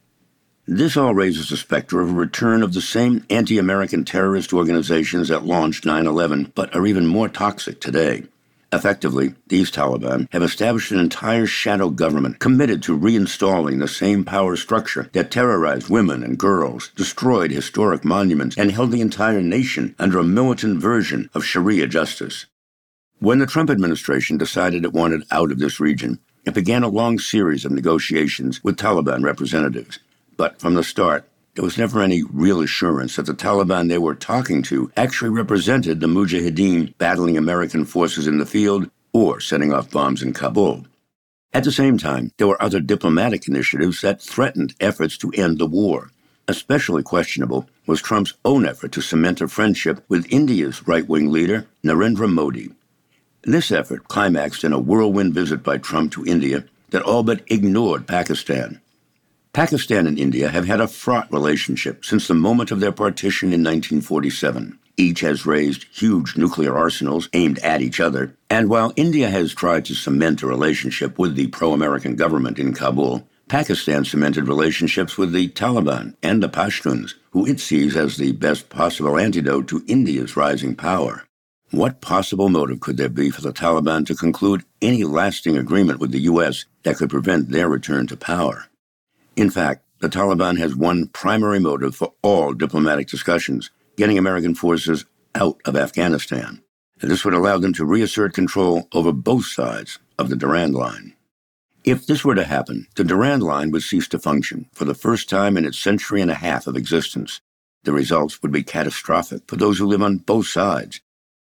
This 0.66 0.98
all 0.98 1.14
raises 1.14 1.48
the 1.48 1.56
specter 1.56 2.02
of 2.02 2.10
a 2.10 2.12
return 2.12 2.62
of 2.62 2.74
the 2.74 2.82
same 2.82 3.24
anti 3.30 3.56
American 3.56 4.04
terrorist 4.04 4.52
organizations 4.52 5.28
that 5.28 5.46
launched 5.46 5.86
9 5.86 6.06
11, 6.06 6.52
but 6.54 6.76
are 6.76 6.86
even 6.86 7.06
more 7.06 7.30
toxic 7.30 7.80
today. 7.80 8.24
Effectively, 8.72 9.34
these 9.48 9.70
Taliban 9.70 10.28
have 10.32 10.44
established 10.44 10.92
an 10.92 11.00
entire 11.00 11.46
shadow 11.46 11.90
government 11.90 12.38
committed 12.38 12.82
to 12.84 12.96
reinstalling 12.96 13.80
the 13.80 13.88
same 13.88 14.24
power 14.24 14.54
structure 14.54 15.10
that 15.12 15.32
terrorized 15.32 15.90
women 15.90 16.22
and 16.22 16.38
girls, 16.38 16.92
destroyed 16.94 17.50
historic 17.50 18.04
monuments, 18.04 18.56
and 18.56 18.70
held 18.70 18.92
the 18.92 19.00
entire 19.00 19.42
nation 19.42 19.96
under 19.98 20.20
a 20.20 20.24
militant 20.24 20.80
version 20.80 21.28
of 21.34 21.44
Sharia 21.44 21.88
justice. 21.88 22.46
When 23.18 23.40
the 23.40 23.46
Trump 23.46 23.70
administration 23.70 24.38
decided 24.38 24.84
it 24.84 24.92
wanted 24.92 25.24
out 25.32 25.50
of 25.50 25.58
this 25.58 25.80
region, 25.80 26.20
it 26.46 26.54
began 26.54 26.84
a 26.84 26.88
long 26.88 27.18
series 27.18 27.64
of 27.64 27.72
negotiations 27.72 28.62
with 28.62 28.76
Taliban 28.76 29.24
representatives. 29.24 29.98
But 30.36 30.60
from 30.60 30.74
the 30.74 30.84
start, 30.84 31.28
there 31.54 31.64
was 31.64 31.78
never 31.78 32.00
any 32.00 32.22
real 32.22 32.60
assurance 32.60 33.16
that 33.16 33.26
the 33.26 33.34
Taliban 33.34 33.88
they 33.88 33.98
were 33.98 34.14
talking 34.14 34.62
to 34.62 34.90
actually 34.96 35.30
represented 35.30 36.00
the 36.00 36.06
Mujahideen 36.06 36.96
battling 36.98 37.36
American 37.36 37.84
forces 37.84 38.26
in 38.26 38.38
the 38.38 38.46
field 38.46 38.90
or 39.12 39.40
setting 39.40 39.72
off 39.72 39.90
bombs 39.90 40.22
in 40.22 40.32
Kabul. 40.32 40.86
At 41.52 41.64
the 41.64 41.72
same 41.72 41.98
time, 41.98 42.30
there 42.36 42.46
were 42.46 42.62
other 42.62 42.78
diplomatic 42.78 43.48
initiatives 43.48 44.00
that 44.02 44.22
threatened 44.22 44.74
efforts 44.78 45.18
to 45.18 45.32
end 45.32 45.58
the 45.58 45.66
war. 45.66 46.10
Especially 46.46 47.02
questionable 47.02 47.68
was 47.86 48.00
Trump's 48.00 48.34
own 48.44 48.64
effort 48.64 48.92
to 48.92 49.02
cement 49.02 49.40
a 49.40 49.48
friendship 49.48 50.04
with 50.08 50.32
India's 50.32 50.86
right 50.86 51.08
wing 51.08 51.30
leader, 51.30 51.66
Narendra 51.84 52.32
Modi. 52.32 52.70
This 53.42 53.72
effort 53.72 54.06
climaxed 54.08 54.62
in 54.64 54.72
a 54.72 54.78
whirlwind 54.78 55.34
visit 55.34 55.62
by 55.62 55.78
Trump 55.78 56.12
to 56.12 56.24
India 56.24 56.64
that 56.90 57.02
all 57.02 57.22
but 57.22 57.42
ignored 57.48 58.06
Pakistan. 58.06 58.80
Pakistan 59.52 60.06
and 60.06 60.16
India 60.16 60.48
have 60.48 60.66
had 60.66 60.80
a 60.80 60.86
fraught 60.86 61.32
relationship 61.32 62.04
since 62.04 62.28
the 62.28 62.34
moment 62.34 62.70
of 62.70 62.78
their 62.78 62.92
partition 62.92 63.48
in 63.48 63.64
1947. 63.64 64.78
Each 64.96 65.20
has 65.20 65.44
raised 65.44 65.86
huge 65.90 66.36
nuclear 66.36 66.76
arsenals 66.76 67.28
aimed 67.32 67.58
at 67.58 67.82
each 67.82 67.98
other, 67.98 68.36
and 68.48 68.70
while 68.70 68.92
India 68.94 69.28
has 69.28 69.52
tried 69.52 69.86
to 69.86 69.94
cement 69.96 70.42
a 70.42 70.46
relationship 70.46 71.18
with 71.18 71.34
the 71.34 71.48
pro 71.48 71.72
American 71.72 72.14
government 72.14 72.60
in 72.60 72.72
Kabul, 72.72 73.26
Pakistan 73.48 74.04
cemented 74.04 74.46
relationships 74.46 75.18
with 75.18 75.32
the 75.32 75.48
Taliban 75.48 76.14
and 76.22 76.40
the 76.40 76.48
Pashtuns, 76.48 77.14
who 77.32 77.44
it 77.44 77.58
sees 77.58 77.96
as 77.96 78.18
the 78.18 78.30
best 78.30 78.68
possible 78.68 79.18
antidote 79.18 79.66
to 79.66 79.82
India's 79.88 80.36
rising 80.36 80.76
power. 80.76 81.24
What 81.72 82.00
possible 82.00 82.50
motive 82.50 82.78
could 82.78 82.98
there 82.98 83.08
be 83.08 83.30
for 83.30 83.40
the 83.40 83.52
Taliban 83.52 84.06
to 84.06 84.14
conclude 84.14 84.62
any 84.80 85.02
lasting 85.02 85.56
agreement 85.56 85.98
with 85.98 86.12
the 86.12 86.20
U.S. 86.20 86.66
that 86.84 86.98
could 86.98 87.10
prevent 87.10 87.50
their 87.50 87.68
return 87.68 88.06
to 88.06 88.16
power? 88.16 88.69
In 89.40 89.48
fact, 89.48 89.86
the 90.00 90.10
Taliban 90.10 90.58
has 90.58 90.76
one 90.76 91.06
primary 91.06 91.58
motive 91.58 91.96
for 91.96 92.12
all 92.20 92.52
diplomatic 92.52 93.08
discussions 93.08 93.70
getting 93.96 94.18
American 94.18 94.54
forces 94.54 95.06
out 95.34 95.58
of 95.64 95.76
Afghanistan. 95.76 96.62
And 97.00 97.10
this 97.10 97.24
would 97.24 97.32
allow 97.32 97.56
them 97.56 97.72
to 97.72 97.86
reassert 97.86 98.34
control 98.34 98.86
over 98.92 99.12
both 99.12 99.46
sides 99.46 99.98
of 100.18 100.28
the 100.28 100.36
Durand 100.36 100.74
Line. 100.74 101.14
If 101.84 102.06
this 102.06 102.22
were 102.22 102.34
to 102.34 102.44
happen, 102.44 102.86
the 102.96 103.02
Durand 103.02 103.42
Line 103.42 103.70
would 103.70 103.82
cease 103.82 104.08
to 104.08 104.18
function 104.18 104.68
for 104.74 104.84
the 104.84 104.94
first 104.94 105.30
time 105.30 105.56
in 105.56 105.64
its 105.64 105.78
century 105.78 106.20
and 106.20 106.30
a 106.30 106.34
half 106.34 106.66
of 106.66 106.76
existence. 106.76 107.40
The 107.84 107.94
results 107.94 108.42
would 108.42 108.52
be 108.52 108.62
catastrophic 108.62 109.44
for 109.48 109.56
those 109.56 109.78
who 109.78 109.86
live 109.86 110.02
on 110.02 110.18
both 110.18 110.48
sides. 110.48 111.00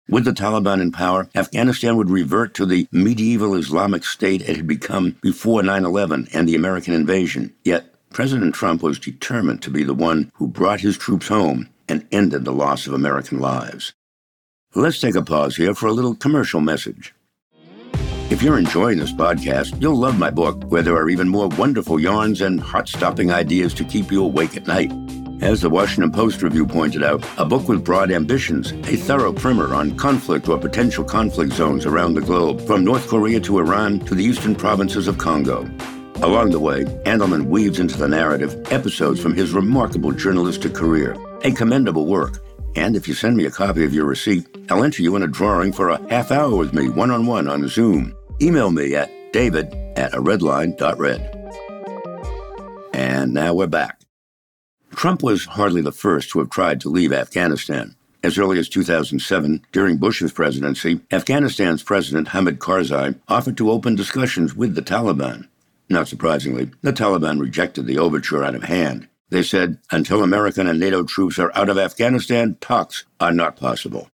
With 0.07 0.25
the 0.25 0.31
Taliban 0.31 0.81
in 0.81 0.91
power, 0.91 1.27
Afghanistan 1.33 1.97
would 1.97 2.11
revert 2.11 2.53
to 2.55 2.65
the 2.67 2.87
medieval 2.91 3.55
Islamic 3.55 4.03
state 4.05 4.41
it 4.41 4.55
had 4.55 4.67
become 4.67 5.17
before 5.21 5.63
9 5.63 5.83
11 5.83 6.27
and 6.31 6.47
the 6.47 6.53
American 6.55 6.93
invasion. 6.93 7.55
Yet, 7.63 7.91
President 8.11 8.53
Trump 8.53 8.83
was 8.83 8.99
determined 8.99 9.63
to 9.63 9.71
be 9.71 9.83
the 9.83 9.95
one 9.95 10.31
who 10.35 10.47
brought 10.47 10.81
his 10.81 10.95
troops 10.95 11.27
home 11.27 11.69
and 11.89 12.07
ended 12.11 12.45
the 12.45 12.53
loss 12.53 12.85
of 12.85 12.93
American 12.93 13.39
lives. 13.39 13.93
Let's 14.75 15.01
take 15.01 15.15
a 15.15 15.23
pause 15.23 15.55
here 15.55 15.73
for 15.73 15.87
a 15.87 15.93
little 15.93 16.15
commercial 16.15 16.61
message. 16.61 17.15
If 18.29 18.43
you're 18.43 18.59
enjoying 18.59 18.99
this 18.99 19.13
podcast, 19.13 19.81
you'll 19.81 19.97
love 19.97 20.19
my 20.19 20.29
book, 20.29 20.65
where 20.65 20.83
there 20.83 20.95
are 20.95 21.09
even 21.09 21.29
more 21.29 21.47
wonderful 21.47 21.99
yarns 21.99 22.41
and 22.41 22.59
heart 22.59 22.89
stopping 22.89 23.31
ideas 23.31 23.73
to 23.75 23.83
keep 23.83 24.11
you 24.11 24.23
awake 24.23 24.55
at 24.55 24.67
night. 24.67 24.91
As 25.41 25.61
the 25.61 25.69
Washington 25.69 26.11
Post 26.11 26.41
review 26.41 26.65
pointed 26.65 27.03
out, 27.03 27.23
a 27.37 27.45
book 27.45 27.67
with 27.67 27.83
broad 27.83 28.09
ambitions, 28.09 28.71
a 28.71 28.95
thorough 28.95 29.33
primer 29.33 29.73
on 29.73 29.95
conflict 29.97 30.47
or 30.47 30.57
potential 30.57 31.03
conflict 31.03 31.53
zones 31.53 31.85
around 31.85 32.13
the 32.13 32.21
globe, 32.21 32.65
from 32.65 32.83
North 32.83 33.07
Korea 33.07 33.39
to 33.41 33.59
Iran 33.59 33.99
to 34.01 34.15
the 34.15 34.23
eastern 34.23 34.55
provinces 34.55 35.07
of 35.07 35.17
Congo. 35.17 35.69
Along 36.23 36.51
the 36.51 36.59
way, 36.59 36.85
Andelman 37.05 37.47
weaves 37.47 37.79
into 37.79 37.97
the 37.97 38.07
narrative 38.07 38.55
episodes 38.71 39.19
from 39.19 39.35
his 39.35 39.51
remarkable 39.51 40.13
journalistic 40.13 40.73
career, 40.73 41.15
a 41.43 41.51
commendable 41.51 42.05
work. 42.05 42.39
And 42.77 42.95
if 42.95 43.07
you 43.07 43.13
send 43.13 43.35
me 43.35 43.45
a 43.45 43.51
copy 43.51 43.83
of 43.83 43.93
your 43.93 44.05
receipt, 44.05 44.47
I'll 44.69 44.83
enter 44.83 45.03
you 45.03 45.15
in 45.15 45.23
a 45.23 45.27
drawing 45.27 45.73
for 45.73 45.89
a 45.89 46.09
half 46.09 46.31
hour 46.31 46.55
with 46.55 46.73
me 46.73 46.89
one 46.89 47.11
on 47.11 47.25
one 47.25 47.47
on 47.47 47.67
Zoom. 47.67 48.15
Email 48.41 48.71
me 48.71 48.95
at 48.95 49.11
david 49.33 49.73
at 49.97 50.13
a 50.13 50.21
redline.red. 50.21 51.31
And 52.93 53.33
now 53.33 53.53
we're 53.53 53.67
back. 53.67 53.94
Trump 54.95 55.21
was 55.21 55.45
hardly 55.45 55.81
the 55.81 55.91
first 55.91 56.29
to 56.29 56.39
have 56.39 56.49
tried 56.49 56.79
to 56.81 56.89
leave 56.89 57.11
Afghanistan. 57.11 57.95
As 58.23 58.37
early 58.37 58.57
as 58.57 58.69
2007, 58.69 59.61
during 59.71 59.97
Bush's 59.97 60.31
presidency, 60.31 61.01
Afghanistan's 61.11 61.83
President 61.83 62.29
Hamid 62.29 62.59
Karzai 62.59 63.19
offered 63.27 63.57
to 63.57 63.69
open 63.69 63.95
discussions 63.95 64.55
with 64.55 64.73
the 64.73 64.81
Taliban. 64.81 65.47
Not 65.89 66.07
surprisingly, 66.07 66.71
the 66.81 66.93
Taliban 66.93 67.39
rejected 67.39 67.85
the 67.85 67.99
overture 67.99 68.43
out 68.43 68.55
of 68.55 68.63
hand. 68.63 69.07
They 69.29 69.43
said, 69.43 69.79
until 69.91 70.23
American 70.23 70.65
and 70.65 70.79
NATO 70.79 71.03
troops 71.03 71.37
are 71.39 71.51
out 71.55 71.69
of 71.69 71.77
Afghanistan, 71.77 72.57
talks 72.61 73.05
are 73.19 73.33
not 73.33 73.57
possible. 73.57 74.09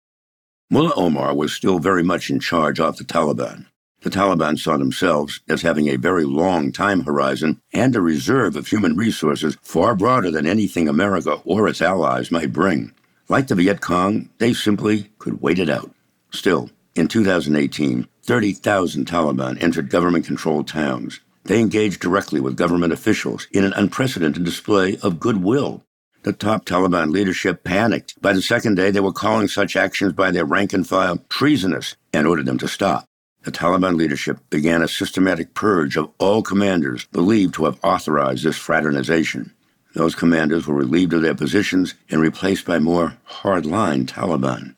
Mullah 0.71 0.95
Omar 0.97 1.35
was 1.35 1.53
still 1.53 1.81
very 1.81 2.03
much 2.03 2.31
in 2.31 2.41
charge 2.41 2.79
of 2.79 2.97
the 2.97 3.05
Taliban. 3.05 3.67
The 4.01 4.11
Taliban 4.11 4.57
saw 4.57 4.77
themselves 4.77 5.41
as 5.49 5.63
having 5.63 5.89
a 5.89 5.97
very 5.97 6.25
long 6.25 6.71
time 6.71 7.03
horizon 7.03 7.61
and 7.73 7.97
a 7.97 8.01
reserve 8.01 8.55
of 8.55 8.69
human 8.69 8.97
resources 8.97 9.57
far 9.61 9.97
broader 9.97 10.31
than 10.31 10.47
anything 10.47 10.89
America 10.89 11.41
or 11.45 11.67
its 11.67 11.83
allies 11.83 12.31
might 12.31 12.53
bring. 12.53 12.93
Like 13.29 13.49
the 13.49 13.57
Viet 13.57 13.81
Cong, 13.81 14.31
they 14.39 14.53
simply 14.53 15.11
could 15.19 15.43
wait 15.43 15.59
it 15.59 15.69
out. 15.69 15.91
Still, 16.33 16.71
in 16.95 17.09
2018, 17.09 18.07
30,000 18.23 19.05
Taliban 19.05 19.61
entered 19.61 19.91
government 19.91 20.27
controlled 20.27 20.69
towns. 20.69 21.19
They 21.45 21.59
engaged 21.59 22.01
directly 22.01 22.41
with 22.41 22.57
government 22.57 22.93
officials 22.93 23.49
in 23.51 23.65
an 23.65 23.73
unprecedented 23.73 24.45
display 24.45 24.97
of 25.03 25.19
goodwill. 25.19 25.83
The 26.23 26.33
top 26.33 26.67
Taliban 26.67 27.11
leadership 27.11 27.65
panicked. 27.65 28.21
By 28.23 28.33
the 28.33 28.43
second 28.43 28.77
day, 28.77 28.93
they 28.93 29.01
were 29.01 29.13
calling 29.13 29.49
such 29.49 29.75
actions 29.75 30.13
by 30.13 30.31
their 30.31 30.45
rank 30.45 30.73
and 30.73 30.87
file 30.87 31.19
treasonous 31.29 31.97
and 32.13 32.29
ordered 32.29 32.47
them 32.47 32.59
to 32.59 32.69
stop 32.69 33.08
the 33.49 33.59
Taliban 33.59 33.97
leadership 33.97 34.39
began 34.51 34.83
a 34.83 34.89
systematic 34.89 35.55
purge 35.55 35.97
of 35.97 36.11
all 36.19 36.43
commanders 36.43 37.07
believed 37.07 37.55
to 37.55 37.65
have 37.65 37.83
authorized 37.83 38.45
this 38.45 38.59
fraternization. 38.59 39.55
Those 39.95 40.15
commanders 40.15 40.67
were 40.67 40.75
relieved 40.75 41.15
of 41.15 41.23
their 41.23 41.35
positions 41.35 41.95
and 42.11 42.21
replaced 42.21 42.67
by 42.67 42.79
more 42.79 43.17
hardline 43.27 44.05
Taliban. 44.05 44.75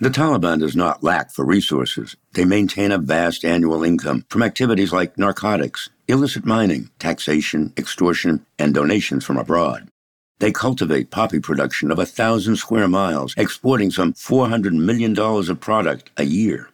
The 0.00 0.08
Taliban 0.08 0.60
does 0.60 0.74
not 0.74 1.04
lack 1.04 1.30
for 1.30 1.44
resources. 1.44 2.16
They 2.32 2.46
maintain 2.46 2.92
a 2.92 2.96
vast 2.96 3.44
annual 3.44 3.84
income 3.84 4.24
from 4.30 4.42
activities 4.42 4.90
like 4.90 5.18
narcotics, 5.18 5.90
illicit 6.06 6.46
mining, 6.46 6.88
taxation, 6.98 7.74
extortion, 7.76 8.46
and 8.58 8.72
donations 8.72 9.22
from 9.26 9.36
abroad. 9.36 9.86
They 10.38 10.50
cultivate 10.50 11.10
poppy 11.10 11.40
production 11.40 11.90
of 11.90 11.98
a 11.98 12.06
thousand 12.06 12.56
square 12.56 12.88
miles, 12.88 13.34
exporting 13.36 13.90
some 13.90 14.14
$400 14.14 14.72
million 14.72 15.18
of 15.18 15.60
product 15.60 16.08
a 16.16 16.24
year. 16.24 16.70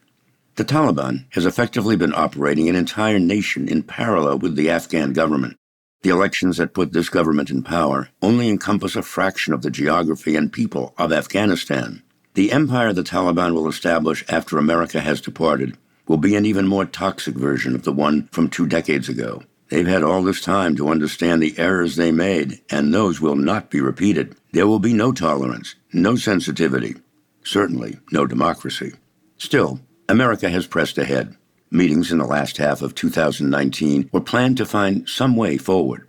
The 0.55 0.63
Taliban 0.63 1.25
has 1.31 1.45
effectively 1.45 1.97
been 1.97 2.13
operating 2.13 2.69
an 2.69 2.75
entire 2.75 3.19
nation 3.19 3.67
in 3.67 3.83
parallel 3.83 4.39
with 4.39 4.55
the 4.55 4.69
Afghan 4.69 5.11
government. 5.11 5.57
The 6.01 6.11
elections 6.11 6.57
that 6.57 6.73
put 6.73 6.93
this 6.93 7.09
government 7.09 7.49
in 7.49 7.61
power 7.61 8.09
only 8.21 8.47
encompass 8.47 8.95
a 8.95 9.01
fraction 9.01 9.53
of 9.53 9.63
the 9.63 9.69
geography 9.69 10.37
and 10.37 10.53
people 10.53 10.93
of 10.97 11.11
Afghanistan. 11.11 12.03
The 12.35 12.53
empire 12.53 12.93
the 12.93 13.03
Taliban 13.03 13.53
will 13.53 13.67
establish 13.67 14.23
after 14.29 14.57
America 14.57 15.01
has 15.01 15.19
departed 15.19 15.77
will 16.07 16.17
be 16.17 16.35
an 16.35 16.45
even 16.45 16.67
more 16.67 16.85
toxic 16.85 17.35
version 17.35 17.75
of 17.75 17.83
the 17.83 17.91
one 17.91 18.29
from 18.31 18.49
two 18.49 18.67
decades 18.67 19.09
ago. 19.09 19.41
They've 19.69 19.87
had 19.87 20.03
all 20.03 20.23
this 20.23 20.41
time 20.41 20.75
to 20.75 20.89
understand 20.89 21.41
the 21.41 21.57
errors 21.57 21.95
they 21.95 22.11
made, 22.11 22.61
and 22.69 22.93
those 22.93 23.19
will 23.19 23.35
not 23.35 23.71
be 23.71 23.81
repeated. 23.81 24.35
There 24.51 24.67
will 24.67 24.79
be 24.79 24.93
no 24.93 25.11
tolerance, 25.11 25.75
no 25.91 26.15
sensitivity, 26.15 26.95
certainly 27.43 27.97
no 28.11 28.27
democracy. 28.27 28.93
Still, 29.37 29.79
America 30.07 30.49
has 30.49 30.67
pressed 30.67 30.99
ahead. 30.99 31.35
Meetings 31.71 32.11
in 32.11 32.19
the 32.19 32.25
last 32.25 32.57
half 32.57 32.83
of 32.83 32.93
2019 32.93 34.09
were 34.11 34.21
planned 34.21 34.55
to 34.57 34.65
find 34.65 35.09
some 35.09 35.35
way 35.35 35.57
forward. 35.57 36.07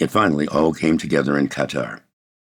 It 0.00 0.10
finally 0.10 0.48
all 0.48 0.72
came 0.74 0.98
together 0.98 1.38
in 1.38 1.48
Qatar. 1.48 2.00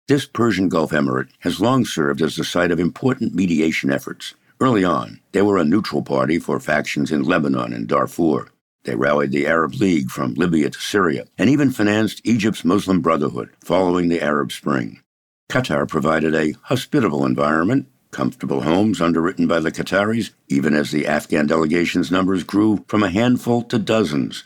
This 0.08 0.28
Persian 0.28 0.70
Gulf 0.70 0.92
emirate 0.92 1.30
has 1.40 1.60
long 1.60 1.84
served 1.86 2.22
as 2.22 2.36
the 2.36 2.44
site 2.44 2.70
of 2.70 2.80
important 2.80 3.34
mediation 3.34 3.92
efforts. 3.92 4.36
Early 4.60 4.84
on, 4.84 5.20
they 5.32 5.42
were 5.42 5.58
a 5.58 5.66
neutral 5.66 6.04
party 6.04 6.38
for 6.38 6.60
factions 6.60 7.12
in 7.12 7.24
Lebanon 7.24 7.74
and 7.74 7.88
Darfur. 7.88 8.50
They 8.84 8.96
rallied 8.96 9.32
the 9.32 9.48
Arab 9.48 9.74
League 9.76 10.12
from 10.12 10.36
Libya 10.36 10.70
to 10.70 10.80
Syria 10.80 11.26
and 11.40 11.50
even 11.50 11.72
financed 11.72 12.22
Egypt's 12.24 12.64
Muslim 12.64 13.02
Brotherhood 13.02 13.50
following 13.64 14.10
the 14.10 14.22
Arab 14.22 14.52
Spring. 14.52 15.02
Qatar 15.50 15.88
provided 15.88 16.36
a 16.36 16.56
hospitable 16.64 17.26
environment, 17.26 17.88
comfortable 18.14 18.62
homes 18.62 19.02
underwritten 19.02 19.48
by 19.48 19.60
the 19.60 19.72
Qataris, 19.72 20.32
even 20.48 20.74
as 20.74 20.92
the 20.92 21.08
Afghan 21.08 21.48
delegation's 21.48 22.12
numbers 22.12 22.44
grew 22.44 22.86
from 22.88 23.04
a 23.04 23.10
handful 23.10 23.64
to 23.64 23.78
dozens. 23.78 24.46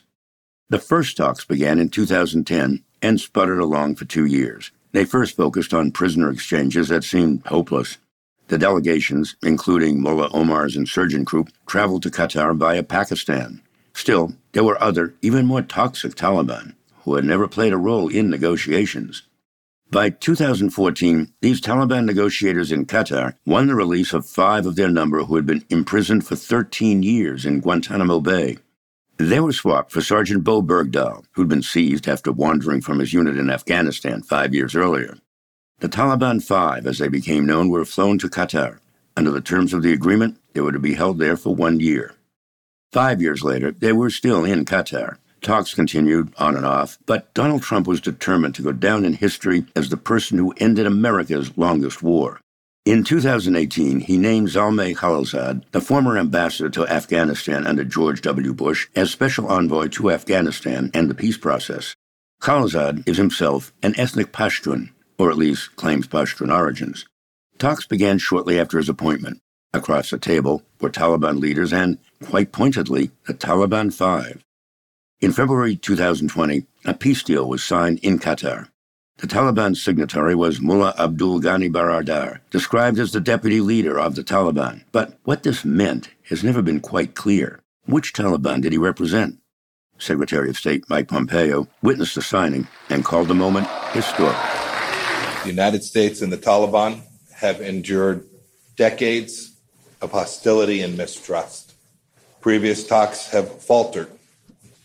The 0.70 0.80
first 0.80 1.18
talks 1.18 1.46
began 1.46 1.78
in 1.78 1.90
2010 1.90 2.84
and 3.02 3.22
sputtered 3.22 3.60
along 3.60 3.98
for 3.98 4.06
two 4.06 4.26
years. 4.26 4.72
They 4.94 5.06
first 5.06 5.38
focused 5.38 5.74
on 5.74 5.92
prisoner 5.92 6.32
exchanges 6.32 6.88
that 6.88 7.04
seemed 7.04 7.46
hopeless. 7.46 7.98
The 8.48 8.58
delegations, 8.58 9.36
including 9.44 10.02
Mullah 10.02 10.32
Omar's 10.34 10.76
insurgent 10.76 11.26
group, 11.26 11.50
traveled 11.68 12.04
to 12.04 12.10
Qatar 12.10 12.58
via 12.58 12.82
Pakistan. 12.82 13.62
Still, 13.94 14.34
there 14.54 14.64
were 14.64 14.82
other, 14.82 15.14
even 15.22 15.46
more 15.46 15.62
toxic 15.62 16.16
Taliban 16.16 16.74
who 17.08 17.16
had 17.16 17.24
never 17.24 17.48
played 17.48 17.72
a 17.72 17.78
role 17.78 18.10
in 18.10 18.30
negotiations. 18.30 19.24
By 19.90 20.10
2014, 20.10 21.34
these 21.40 21.62
Taliban 21.62 22.04
negotiators 22.04 22.74
in 22.74 22.86
Qatar 22.86 23.36
won 23.46 23.68
the 23.68 23.76
release 23.76 24.12
of 24.12 24.26
five 24.26 24.66
of 24.66 24.76
their 24.76 24.90
number 24.90 25.24
who 25.24 25.38
had 25.38 25.46
been 25.46 25.64
imprisoned 25.70 26.28
for 26.28 26.36
13 26.36 27.04
years 27.04 27.46
in 27.46 27.62
Guantanamo 27.62 28.20
Bay. 28.20 28.58
They 29.16 29.40
were 29.40 29.54
swapped 29.54 29.92
for 29.94 30.02
Sergeant 30.02 30.44
Bo 30.44 30.62
Bergdahl, 30.62 31.24
who'd 31.32 31.48
been 31.48 31.64
seized 31.64 32.08
after 32.08 32.34
wandering 32.34 32.82
from 32.82 33.00
his 33.00 33.14
unit 33.14 33.38
in 33.38 33.50
Afghanistan 33.50 34.22
five 34.24 34.54
years 34.54 34.76
earlier. 34.76 35.18
The 35.80 35.88
Taliban 35.88 36.44
Five, 36.44 36.86
as 36.86 36.98
they 36.98 37.08
became 37.08 37.46
known, 37.46 37.70
were 37.70 37.86
flown 37.86 38.18
to 38.20 38.30
Qatar. 38.30 38.80
Under 39.16 39.32
the 39.32 39.42
terms 39.42 39.74
of 39.74 39.84
the 39.84 39.94
agreement, 39.94 40.38
they 40.54 40.60
were 40.60 40.74
to 40.74 40.80
be 40.80 40.96
held 40.96 41.18
there 41.18 41.38
for 41.38 41.56
one 41.56 41.80
year. 41.80 42.14
Five 42.92 43.22
years 43.22 43.42
later, 43.42 43.72
they 43.72 43.94
were 43.94 44.10
still 44.10 44.44
in 44.44 44.66
Qatar. 44.66 45.18
Talks 45.42 45.74
continued 45.74 46.34
on 46.38 46.56
and 46.56 46.66
off, 46.66 46.98
but 47.06 47.34
Donald 47.34 47.62
Trump 47.62 47.88
was 47.88 48.02
determined 48.02 48.56
to 48.56 48.62
go 48.62 48.72
down 48.72 49.06
in 49.06 49.14
history 49.14 49.66
as 49.76 49.90
the 49.90 49.98
person 49.98 50.38
who 50.38 50.54
ended 50.58 50.86
America's 50.86 51.58
longest 51.58 52.02
war. 52.02 52.42
In 52.86 53.04
2018, 53.04 54.00
he 54.00 54.18
named 54.18 54.48
Zalmay 54.48 54.96
Khalilzad, 54.96 55.64
the 55.72 55.82
former 55.82 56.18
ambassador 56.18 56.70
to 56.70 56.88
Afghanistan 56.88 57.68
under 57.68 57.84
George 57.84 58.22
W. 58.22 58.54
Bush, 58.54 58.88
as 58.96 59.12
special 59.12 59.48
envoy 59.48 59.90
to 59.90 60.10
Afghanistan 60.10 60.90
and 60.94 61.10
the 61.10 61.16
peace 61.16 61.38
process. 61.38 61.96
Khalilzad 62.42 63.08
is 63.08 63.18
himself 63.18 63.74
an 63.84 63.94
ethnic 64.00 64.32
Pashtun, 64.32 64.92
or 65.18 65.30
at 65.30 65.38
least 65.38 65.76
claims 65.76 66.08
Pashtun 66.08 66.50
origins. 66.50 67.06
Talks 67.58 67.86
began 67.86 68.20
shortly 68.20 68.58
after 68.60 68.78
his 68.78 68.88
appointment. 68.88 69.40
Across 69.74 70.12
the 70.12 70.18
table 70.18 70.64
were 70.80 70.90
Taliban 70.90 71.40
leaders 71.40 71.74
and, 71.74 71.98
quite 72.24 72.54
pointedly, 72.54 73.12
the 73.26 73.34
Taliban 73.34 73.94
Five. 73.94 74.46
In 75.20 75.32
February 75.32 75.76
2020, 75.76 76.68
a 76.86 76.94
peace 76.94 77.24
deal 77.24 77.50
was 77.50 77.64
signed 77.64 77.98
in 78.04 78.20
Qatar. 78.20 78.70
The 79.18 79.26
Taliban 79.26 79.76
signatory 79.76 80.36
was 80.36 80.62
Mullah 80.62 80.94
Abdul 81.00 81.42
Ghani 81.42 81.72
Baradar, 81.72 82.42
described 82.52 83.00
as 83.00 83.14
the 83.14 83.20
deputy 83.20 83.60
leader 83.60 84.00
of 84.00 84.14
the 84.14 84.24
Taliban. 84.24 84.84
But 84.92 85.18
what 85.24 85.42
this 85.42 85.66
meant 85.66 86.10
has 86.30 86.44
never 86.44 86.62
been 86.62 86.80
quite 86.80 87.16
clear. 87.16 87.62
Which 87.88 88.14
Taliban 88.14 88.62
did 88.62 88.74
he 88.74 88.78
represent? 88.78 89.40
Secretary 89.98 90.52
of 90.52 90.58
State 90.58 90.88
Mike 90.88 91.08
Pompeo 91.08 91.68
witnessed 91.82 92.14
the 92.14 92.22
signing 92.22 92.68
and 92.92 93.04
called 93.04 93.28
the 93.28 93.34
moment 93.34 93.68
historic. 93.94 94.38
The 95.42 95.50
United 95.50 95.84
States 95.84 96.22
and 96.22 96.32
the 96.32 96.38
Taliban 96.38 97.02
have 97.34 97.60
endured 97.60 98.24
decades 98.76 99.58
of 100.00 100.12
hostility 100.12 100.82
and 100.82 100.96
mistrust. 100.96 101.74
Previous 102.40 102.86
talks 102.86 103.32
have 103.32 103.64
faltered. 103.64 104.12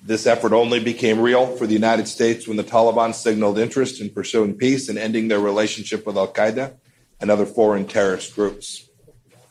This 0.05 0.27
effort 0.27 0.53
only 0.53 0.81
became 0.81 1.21
real 1.21 1.47
for 1.57 1.67
the 1.67 1.75
United 1.75 2.09
States 2.09 2.49
when 2.49 2.57
the 2.57 2.65
Taliban 2.65 3.15
signaled 3.15 3.57
interest 3.57 4.01
in 4.01 4.11
pursuing 4.11 4.55
peace 4.55 4.89
and 4.89 4.99
ending 4.99 5.29
their 5.29 5.39
relationship 5.39 6.05
with 6.05 6.17
Al 6.17 6.33
Qaeda 6.33 6.75
and 7.21 7.31
other 7.31 7.47
foreign 7.47 7.87
terrorist 7.87 8.35
groups. 8.35 8.89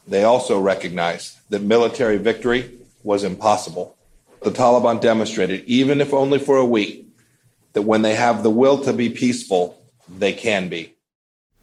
They 0.06 0.24
also 0.26 0.60
recognized 0.60 1.38
that 1.52 1.62
military 1.62 2.18
victory 2.18 2.70
was 3.02 3.24
impossible. 3.24 3.96
The 4.42 4.52
Taliban 4.52 5.00
demonstrated, 5.00 5.64
even 5.66 6.02
if 6.02 6.14
only 6.14 6.38
for 6.38 6.58
a 6.58 6.66
week, 6.66 7.08
that 7.72 7.84
when 7.84 8.02
they 8.02 8.16
have 8.16 8.44
the 8.44 8.50
will 8.50 8.84
to 8.84 8.92
be 8.92 9.10
peaceful, 9.10 9.82
they 10.10 10.34
can 10.34 10.68
be. 10.68 10.96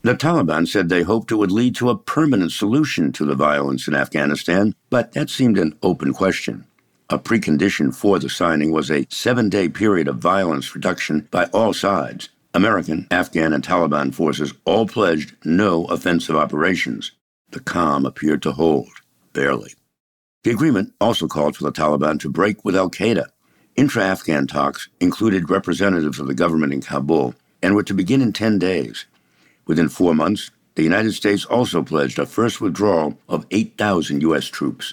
The 0.03 0.15
Taliban 0.15 0.67
said 0.67 0.89
they 0.89 1.03
hoped 1.03 1.33
it 1.33 1.37
would 1.37 1.51
lead 1.51 1.75
to 1.77 1.91
a 1.91 1.99
permanent 1.99 2.53
solution 2.53 3.13
to 3.13 3.27
the 3.27 3.35
violence 3.35 3.87
in 3.87 3.95
Afghanistan, 3.95 4.75
but 4.89 5.13
that 5.13 5.29
seemed 5.29 5.59
an 5.59 5.77
open 5.83 6.15
question. 6.15 6.65
A 7.11 7.19
precondition 7.19 7.95
for 7.95 8.19
the 8.19 8.29
signing 8.29 8.71
was 8.71 8.91
a 8.91 9.07
seven 9.09 9.49
day 9.49 9.71
period 9.71 10.09
of 10.09 10.17
violence 10.19 10.75
reduction 10.75 11.27
by 11.31 11.47
all 11.47 11.73
sides. 11.73 12.29
American, 12.53 13.07
Afghan, 13.11 13.55
and 13.55 13.65
Taliban 13.65 14.13
forces 14.13 14.53
all 14.67 14.87
pledged 14.87 15.35
no 15.43 15.87
offensive 15.87 16.37
operations. 16.37 17.13
The 17.51 17.61
calm 17.61 18.05
appeared 18.05 18.43
to 18.43 18.53
hold, 18.53 18.91
barely. 19.33 19.73
The 20.45 20.51
agreement 20.51 20.93
also 21.01 21.27
called 21.29 21.57
for 21.57 21.65
the 21.65 21.73
Taliban 21.73 22.21
to 22.21 22.29
break 22.29 22.63
with 22.63 22.77
Al 22.77 22.91
Qaeda. 22.91 23.29
Intra 23.75 24.05
Afghan 24.05 24.47
talks 24.47 24.91
included 25.01 25.49
representatives 25.49 26.19
of 26.19 26.27
the 26.27 26.35
government 26.35 26.75
in 26.75 26.83
Kabul 26.83 27.35
and 27.63 27.75
were 27.75 27.85
to 27.85 27.95
begin 27.95 28.21
in 28.21 28.35
10 28.35 28.59
days. 28.59 29.07
Within 29.67 29.89
four 29.89 30.15
months, 30.15 30.51
the 30.75 30.83
United 30.83 31.13
States 31.13 31.47
also 31.47 31.83
pledged 31.83 32.19
a 32.19 32.27
first 32.27 32.61
withdrawal 32.61 33.19
of 33.31 33.47
8,000 33.51 34.21
U.S. 34.23 34.47
troops. 34.47 34.93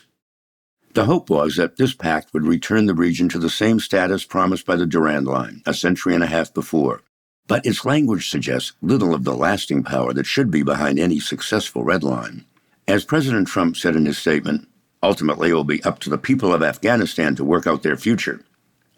The 0.95 1.03
hope 1.03 1.29
was 1.29 1.57
that 1.57 1.75
this 1.75 1.93
pact 1.93 2.33
would 2.33 2.47
return 2.47 2.85
the 2.85 2.93
region 2.93 3.27
to 3.27 3.37
the 3.37 3.49
same 3.49 3.81
status 3.81 4.23
promised 4.23 4.65
by 4.65 4.77
the 4.77 4.85
Durand 4.85 5.27
Line 5.27 5.61
a 5.65 5.73
century 5.73 6.15
and 6.15 6.23
a 6.23 6.27
half 6.27 6.53
before. 6.53 7.01
But 7.47 7.65
its 7.65 7.83
language 7.83 8.29
suggests 8.29 8.71
little 8.81 9.13
of 9.13 9.25
the 9.25 9.35
lasting 9.35 9.83
power 9.83 10.13
that 10.13 10.25
should 10.25 10.49
be 10.49 10.63
behind 10.63 10.97
any 10.97 11.19
successful 11.19 11.83
red 11.83 12.01
line. 12.01 12.45
As 12.87 13.03
President 13.03 13.49
Trump 13.49 13.75
said 13.75 13.97
in 13.97 14.05
his 14.05 14.17
statement, 14.17 14.69
ultimately 15.03 15.49
it 15.49 15.53
will 15.53 15.65
be 15.65 15.83
up 15.83 15.99
to 15.99 16.09
the 16.09 16.17
people 16.17 16.53
of 16.53 16.63
Afghanistan 16.63 17.35
to 17.35 17.43
work 17.43 17.67
out 17.67 17.83
their 17.83 17.97
future. 17.97 18.39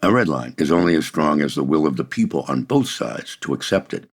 A 0.00 0.12
red 0.12 0.28
line 0.28 0.54
is 0.56 0.70
only 0.70 0.94
as 0.94 1.04
strong 1.04 1.40
as 1.40 1.56
the 1.56 1.64
will 1.64 1.84
of 1.84 1.96
the 1.96 2.04
people 2.04 2.44
on 2.46 2.62
both 2.62 2.88
sides 2.88 3.36
to 3.40 3.54
accept 3.54 3.92
it. 3.92 4.08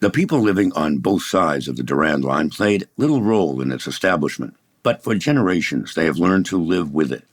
The 0.00 0.10
people 0.10 0.40
living 0.40 0.70
on 0.74 0.98
both 0.98 1.22
sides 1.22 1.66
of 1.66 1.76
the 1.76 1.82
Durand 1.82 2.26
Line 2.26 2.50
played 2.50 2.88
little 2.98 3.22
role 3.22 3.62
in 3.62 3.72
its 3.72 3.86
establishment, 3.86 4.54
but 4.86 5.02
for 5.02 5.16
generations 5.16 5.96
they 5.96 6.04
have 6.04 6.16
learned 6.16 6.46
to 6.46 6.56
live 6.56 6.94
with 6.94 7.10
it. 7.10 7.24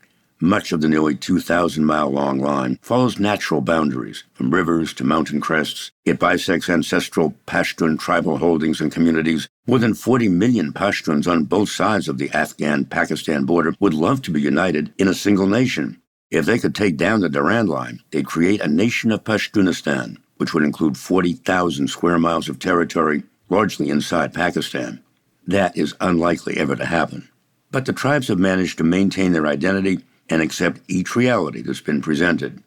Much 0.41 0.71
of 0.71 0.81
the 0.81 0.89
nearly 0.89 1.13
2,000 1.13 1.85
mile 1.85 2.09
long 2.09 2.39
line 2.39 2.79
follows 2.81 3.19
natural 3.19 3.61
boundaries, 3.61 4.23
from 4.33 4.49
rivers 4.49 4.91
to 4.91 5.03
mountain 5.03 5.39
crests. 5.39 5.91
It 6.03 6.17
bisects 6.17 6.67
ancestral 6.67 7.35
Pashtun 7.45 7.99
tribal 7.99 8.39
holdings 8.39 8.81
and 8.81 8.91
communities. 8.91 9.47
More 9.67 9.77
than 9.77 9.93
40 9.93 10.29
million 10.29 10.73
Pashtuns 10.73 11.27
on 11.27 11.43
both 11.43 11.69
sides 11.69 12.07
of 12.07 12.17
the 12.17 12.31
Afghan 12.31 12.85
Pakistan 12.85 13.45
border 13.45 13.75
would 13.79 13.93
love 13.93 14.23
to 14.23 14.31
be 14.31 14.41
united 14.41 14.91
in 14.97 15.07
a 15.07 15.13
single 15.13 15.45
nation. 15.45 16.01
If 16.31 16.47
they 16.47 16.57
could 16.57 16.73
take 16.73 16.97
down 16.97 17.19
the 17.19 17.29
Durand 17.29 17.69
Line, 17.69 17.99
they'd 18.09 18.25
create 18.25 18.61
a 18.61 18.67
nation 18.67 19.11
of 19.11 19.23
Pashtunistan, 19.23 20.17
which 20.37 20.55
would 20.55 20.63
include 20.63 20.97
40,000 20.97 21.87
square 21.87 22.17
miles 22.17 22.49
of 22.49 22.57
territory, 22.57 23.21
largely 23.47 23.89
inside 23.89 24.33
Pakistan. 24.33 25.03
That 25.45 25.77
is 25.77 25.93
unlikely 26.01 26.57
ever 26.57 26.75
to 26.75 26.85
happen. 26.85 27.29
But 27.73 27.85
the 27.85 27.91
tribes 27.91 28.27
have 28.27 28.37
managed 28.37 28.77
to 28.77 28.83
maintain 28.83 29.31
their 29.31 29.47
identity 29.47 29.99
and 30.29 30.41
accept 30.41 30.79
each 30.87 31.15
reality 31.15 31.63
that's 31.63 31.81
been 31.81 32.03
presented. 32.03 32.63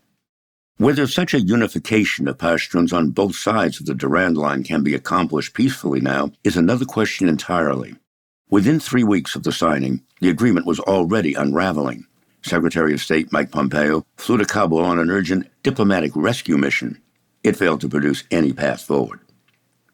Whether 0.78 1.06
such 1.06 1.32
a 1.32 1.40
unification 1.40 2.26
of 2.26 2.38
Pashtuns 2.38 2.92
on 2.92 3.10
both 3.10 3.36
sides 3.36 3.78
of 3.78 3.86
the 3.86 3.94
Durand 3.94 4.36
Line 4.36 4.64
can 4.64 4.82
be 4.82 4.94
accomplished 4.94 5.54
peacefully 5.54 6.00
now 6.00 6.32
is 6.42 6.56
another 6.56 6.84
question 6.84 7.28
entirely. 7.28 7.94
Within 8.50 8.80
three 8.80 9.04
weeks 9.04 9.36
of 9.36 9.44
the 9.44 9.52
signing, 9.52 10.02
the 10.20 10.28
agreement 10.28 10.66
was 10.66 10.80
already 10.80 11.34
unraveling. 11.34 12.04
Secretary 12.42 12.92
of 12.92 13.00
State 13.00 13.32
Mike 13.32 13.52
Pompeo 13.52 14.04
flew 14.16 14.38
to 14.38 14.44
Kabul 14.44 14.80
on 14.80 14.98
an 14.98 15.10
urgent 15.10 15.48
diplomatic 15.62 16.12
rescue 16.16 16.56
mission 16.56 17.00
it 17.44 17.56
failed 17.56 17.80
to 17.80 17.88
produce 17.88 18.24
any 18.32 18.52
path 18.52 18.82
forward. 18.82 19.20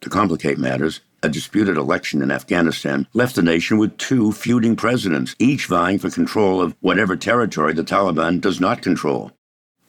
To 0.01 0.09
complicate 0.09 0.57
matters, 0.57 1.03
a 1.23 1.29
disputed 1.29 1.77
election 1.77 2.23
in 2.23 2.31
Afghanistan 2.31 3.07
left 3.13 3.37
the 3.37 3.43
nation 3.43 3.79
with 3.79 3.97
two 3.97 4.33
feuding 4.33 4.77
presidents, 4.77 5.37
each 5.39 5.67
vying 5.67 5.99
for 5.99 6.11
control 6.11 6.61
of 6.61 6.75
whatever 6.81 7.17
territory 7.17 7.73
the 7.73 7.85
Taliban 7.85 8.41
does 8.41 8.61
not 8.61 8.83
control. 8.83 9.33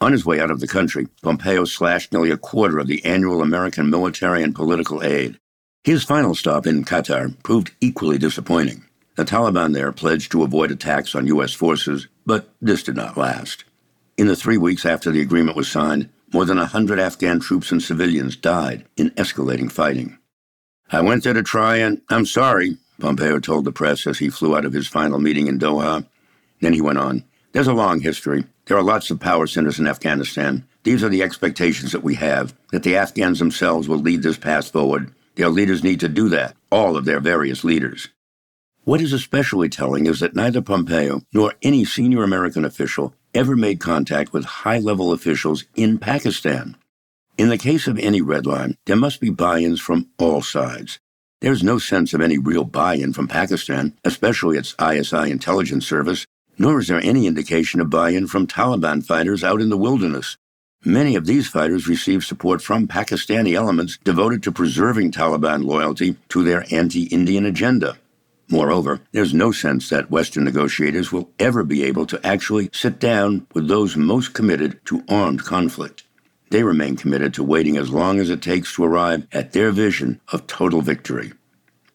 On 0.00 0.12
his 0.12 0.26
way 0.26 0.40
out 0.40 0.50
of 0.50 0.60
the 0.60 0.66
country, 0.66 1.08
Pompeo 1.22 1.64
slashed 1.64 2.12
nearly 2.12 2.30
a 2.30 2.36
quarter 2.36 2.78
of 2.78 2.86
the 2.86 3.04
annual 3.04 3.42
American 3.42 3.90
military 3.90 4.42
and 4.42 4.54
political 4.54 5.02
aid. 5.02 5.38
His 5.82 6.04
final 6.04 6.34
stop 6.34 6.66
in 6.66 6.84
Qatar 6.84 7.42
proved 7.42 7.72
equally 7.80 8.18
disappointing. 8.18 8.84
The 9.16 9.24
Taliban 9.24 9.74
there 9.74 9.92
pledged 9.92 10.32
to 10.32 10.42
avoid 10.42 10.70
attacks 10.70 11.14
on 11.14 11.26
U.S. 11.28 11.54
forces, 11.54 12.08
but 12.26 12.48
this 12.60 12.82
did 12.82 12.96
not 12.96 13.16
last. 13.16 13.64
In 14.16 14.26
the 14.26 14.36
three 14.36 14.58
weeks 14.58 14.84
after 14.84 15.10
the 15.10 15.20
agreement 15.20 15.56
was 15.56 15.70
signed, 15.70 16.08
more 16.32 16.44
than 16.44 16.58
a 16.58 16.66
hundred 16.66 16.98
Afghan 16.98 17.38
troops 17.38 17.70
and 17.70 17.82
civilians 17.82 18.36
died 18.36 18.84
in 18.96 19.10
escalating 19.10 19.70
fighting. 19.70 20.18
I 20.94 21.00
went 21.00 21.24
there 21.24 21.32
to 21.32 21.42
try 21.42 21.78
and 21.78 22.00
I'm 22.08 22.24
sorry, 22.24 22.76
Pompeo 23.00 23.40
told 23.40 23.64
the 23.64 23.72
press 23.72 24.06
as 24.06 24.18
he 24.18 24.30
flew 24.30 24.56
out 24.56 24.64
of 24.64 24.72
his 24.72 24.86
final 24.86 25.18
meeting 25.18 25.48
in 25.48 25.58
Doha. 25.58 26.06
Then 26.60 26.72
he 26.72 26.80
went 26.80 26.98
on. 26.98 27.24
There's 27.52 27.66
a 27.66 27.74
long 27.74 28.00
history. 28.00 28.44
There 28.66 28.76
are 28.76 28.82
lots 28.82 29.10
of 29.10 29.20
power 29.20 29.46
centers 29.46 29.78
in 29.78 29.86
Afghanistan. 29.86 30.64
These 30.84 31.02
are 31.02 31.08
the 31.08 31.22
expectations 31.22 31.92
that 31.92 32.04
we 32.04 32.14
have 32.14 32.54
that 32.70 32.84
the 32.84 32.96
Afghans 32.96 33.38
themselves 33.40 33.88
will 33.88 33.98
lead 33.98 34.22
this 34.22 34.36
path 34.36 34.70
forward. 34.70 35.12
Their 35.34 35.48
leaders 35.48 35.82
need 35.82 36.00
to 36.00 36.08
do 36.08 36.28
that, 36.28 36.56
all 36.70 36.96
of 36.96 37.04
their 37.04 37.20
various 37.20 37.64
leaders. 37.64 38.08
What 38.84 39.00
is 39.00 39.12
especially 39.12 39.68
telling 39.68 40.06
is 40.06 40.20
that 40.20 40.36
neither 40.36 40.62
Pompeo 40.62 41.22
nor 41.32 41.54
any 41.62 41.84
senior 41.84 42.22
American 42.22 42.64
official 42.64 43.14
ever 43.34 43.56
made 43.56 43.80
contact 43.80 44.32
with 44.32 44.44
high 44.44 44.78
level 44.78 45.12
officials 45.12 45.64
in 45.74 45.98
Pakistan. 45.98 46.76
In 47.36 47.48
the 47.48 47.58
case 47.58 47.88
of 47.88 47.98
any 47.98 48.22
red 48.22 48.46
line, 48.46 48.76
there 48.86 48.94
must 48.94 49.20
be 49.20 49.28
buy 49.28 49.58
ins 49.58 49.80
from 49.80 50.08
all 50.18 50.40
sides. 50.40 51.00
There's 51.40 51.64
no 51.64 51.78
sense 51.78 52.14
of 52.14 52.20
any 52.20 52.38
real 52.38 52.62
buy 52.62 52.94
in 52.94 53.12
from 53.12 53.26
Pakistan, 53.26 53.98
especially 54.04 54.56
its 54.56 54.76
ISI 54.80 55.32
intelligence 55.32 55.84
service, 55.84 56.26
nor 56.58 56.78
is 56.78 56.86
there 56.86 57.00
any 57.00 57.26
indication 57.26 57.80
of 57.80 57.90
buy 57.90 58.10
in 58.10 58.28
from 58.28 58.46
Taliban 58.46 59.04
fighters 59.04 59.42
out 59.42 59.60
in 59.60 59.68
the 59.68 59.76
wilderness. 59.76 60.36
Many 60.84 61.16
of 61.16 61.26
these 61.26 61.48
fighters 61.48 61.88
receive 61.88 62.24
support 62.24 62.62
from 62.62 62.86
Pakistani 62.86 63.54
elements 63.54 63.98
devoted 64.04 64.44
to 64.44 64.52
preserving 64.52 65.10
Taliban 65.10 65.64
loyalty 65.64 66.16
to 66.28 66.44
their 66.44 66.64
anti 66.70 67.06
Indian 67.06 67.46
agenda. 67.46 67.98
Moreover, 68.48 69.00
there's 69.10 69.34
no 69.34 69.50
sense 69.50 69.88
that 69.88 70.08
Western 70.08 70.44
negotiators 70.44 71.10
will 71.10 71.30
ever 71.40 71.64
be 71.64 71.82
able 71.82 72.06
to 72.06 72.24
actually 72.24 72.70
sit 72.72 73.00
down 73.00 73.48
with 73.54 73.66
those 73.66 73.96
most 73.96 74.34
committed 74.34 74.78
to 74.84 75.02
armed 75.08 75.44
conflict. 75.44 76.03
They 76.50 76.62
remain 76.62 76.96
committed 76.96 77.34
to 77.34 77.42
waiting 77.42 77.76
as 77.76 77.90
long 77.90 78.20
as 78.20 78.30
it 78.30 78.42
takes 78.42 78.74
to 78.74 78.84
arrive 78.84 79.26
at 79.32 79.52
their 79.52 79.70
vision 79.70 80.20
of 80.32 80.46
total 80.46 80.82
victory. 80.82 81.32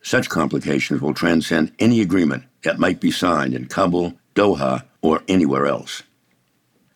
Such 0.02 0.30
complications 0.30 1.02
will 1.02 1.14
transcend 1.14 1.72
any 1.80 2.02
agreement 2.02 2.44
that 2.64 2.80
might 2.80 3.00
be 3.00 3.12
signed 3.12 3.54
in 3.54 3.68
Kabul, 3.68 4.14
Doha, 4.36 4.84
or 5.02 5.24
anywhere 5.28 5.66
else. 5.66 6.04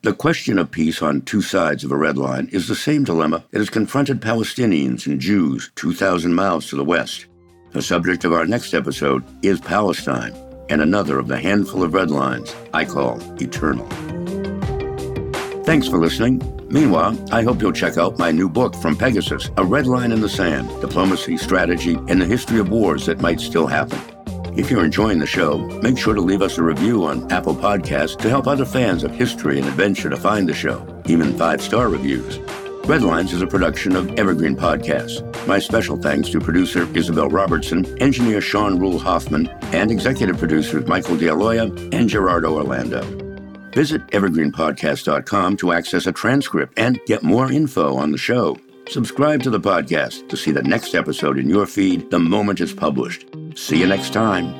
The 0.02 0.12
question 0.12 0.58
of 0.58 0.70
peace 0.70 1.00
on 1.00 1.22
two 1.22 1.40
sides 1.40 1.82
of 1.82 1.90
a 1.90 1.96
red 1.96 2.18
line 2.18 2.48
is 2.52 2.68
the 2.68 2.74
same 2.74 3.04
dilemma 3.04 3.44
that 3.50 3.58
has 3.58 3.70
confronted 3.70 4.20
Palestinians 4.20 5.06
and 5.06 5.18
Jews 5.18 5.70
2,000 5.76 6.34
miles 6.34 6.68
to 6.68 6.76
the 6.76 6.84
west. 6.84 7.26
The 7.72 7.80
subject 7.80 8.24
of 8.24 8.32
our 8.34 8.44
next 8.44 8.74
episode 8.74 9.24
is 9.42 9.60
Palestine 9.60 10.34
and 10.68 10.82
another 10.82 11.18
of 11.18 11.28
the 11.28 11.40
handful 11.40 11.82
of 11.82 11.94
red 11.94 12.10
lines 12.10 12.54
I 12.74 12.84
call 12.84 13.18
eternal. 13.40 13.88
Thanks 15.64 15.88
for 15.88 15.96
listening. 15.96 16.42
Meanwhile, 16.68 17.18
I 17.32 17.42
hope 17.42 17.62
you'll 17.62 17.72
check 17.72 17.96
out 17.96 18.18
my 18.18 18.30
new 18.30 18.50
book 18.50 18.74
from 18.74 18.96
Pegasus, 18.96 19.50
A 19.56 19.64
Red 19.64 19.86
Line 19.86 20.12
in 20.12 20.20
the 20.20 20.28
Sand 20.28 20.68
Diplomacy, 20.82 21.38
Strategy, 21.38 21.94
and 22.08 22.20
the 22.20 22.26
History 22.26 22.58
of 22.60 22.68
Wars 22.68 23.06
That 23.06 23.22
Might 23.22 23.40
Still 23.40 23.66
Happen. 23.66 23.98
If 24.58 24.70
you're 24.70 24.84
enjoying 24.84 25.20
the 25.20 25.26
show, 25.26 25.56
make 25.80 25.96
sure 25.96 26.12
to 26.12 26.20
leave 26.20 26.42
us 26.42 26.58
a 26.58 26.62
review 26.62 27.06
on 27.06 27.32
Apple 27.32 27.54
Podcasts 27.54 28.18
to 28.18 28.28
help 28.28 28.46
other 28.46 28.66
fans 28.66 29.04
of 29.04 29.12
history 29.12 29.58
and 29.58 29.66
adventure 29.66 30.10
to 30.10 30.18
find 30.18 30.46
the 30.46 30.54
show, 30.54 30.86
even 31.06 31.36
five 31.38 31.62
star 31.62 31.88
reviews. 31.88 32.38
Redlines 32.84 33.32
is 33.32 33.40
a 33.40 33.46
production 33.46 33.96
of 33.96 34.18
Evergreen 34.18 34.56
Podcasts. 34.56 35.24
My 35.46 35.58
special 35.58 35.96
thanks 35.96 36.28
to 36.28 36.40
producer 36.40 36.86
Isabel 36.94 37.30
Robertson, 37.30 37.86
engineer 38.02 38.42
Sean 38.42 38.78
Rule 38.78 38.98
Hoffman, 38.98 39.48
and 39.72 39.90
executive 39.90 40.36
producers 40.36 40.86
Michael 40.86 41.16
D'Aloia 41.16 41.64
and 41.92 42.06
Gerardo 42.06 42.54
Orlando. 42.54 43.23
Visit 43.74 44.06
evergreenpodcast.com 44.08 45.56
to 45.58 45.72
access 45.72 46.06
a 46.06 46.12
transcript 46.12 46.78
and 46.78 47.00
get 47.06 47.24
more 47.24 47.50
info 47.50 47.96
on 47.96 48.12
the 48.12 48.18
show. 48.18 48.56
Subscribe 48.88 49.42
to 49.42 49.50
the 49.50 49.58
podcast 49.58 50.28
to 50.28 50.36
see 50.36 50.52
the 50.52 50.62
next 50.62 50.94
episode 50.94 51.38
in 51.38 51.48
your 51.48 51.66
feed 51.66 52.08
the 52.10 52.18
moment 52.18 52.60
it's 52.60 52.72
published. 52.72 53.26
See 53.56 53.80
you 53.80 53.86
next 53.86 54.12
time. 54.12 54.54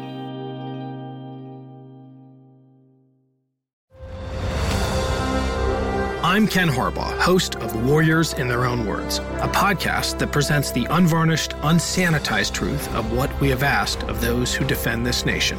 I'm 6.24 6.48
Ken 6.48 6.68
Harbaugh, 6.68 7.16
host 7.20 7.55
of 7.57 7.87
Warriors 7.87 8.33
in 8.33 8.48
Their 8.48 8.64
Own 8.64 8.87
Words, 8.87 9.18
a 9.18 9.48
podcast 9.48 10.18
that 10.18 10.33
presents 10.33 10.72
the 10.72 10.87
unvarnished, 10.87 11.50
unsanitized 11.59 12.53
truth 12.55 12.92
of 12.96 13.12
what 13.12 13.31
we 13.40 13.50
have 13.50 13.62
asked 13.62 14.03
of 14.05 14.20
those 14.20 14.53
who 14.53 14.64
defend 14.64 15.07
this 15.07 15.24
nation. 15.24 15.59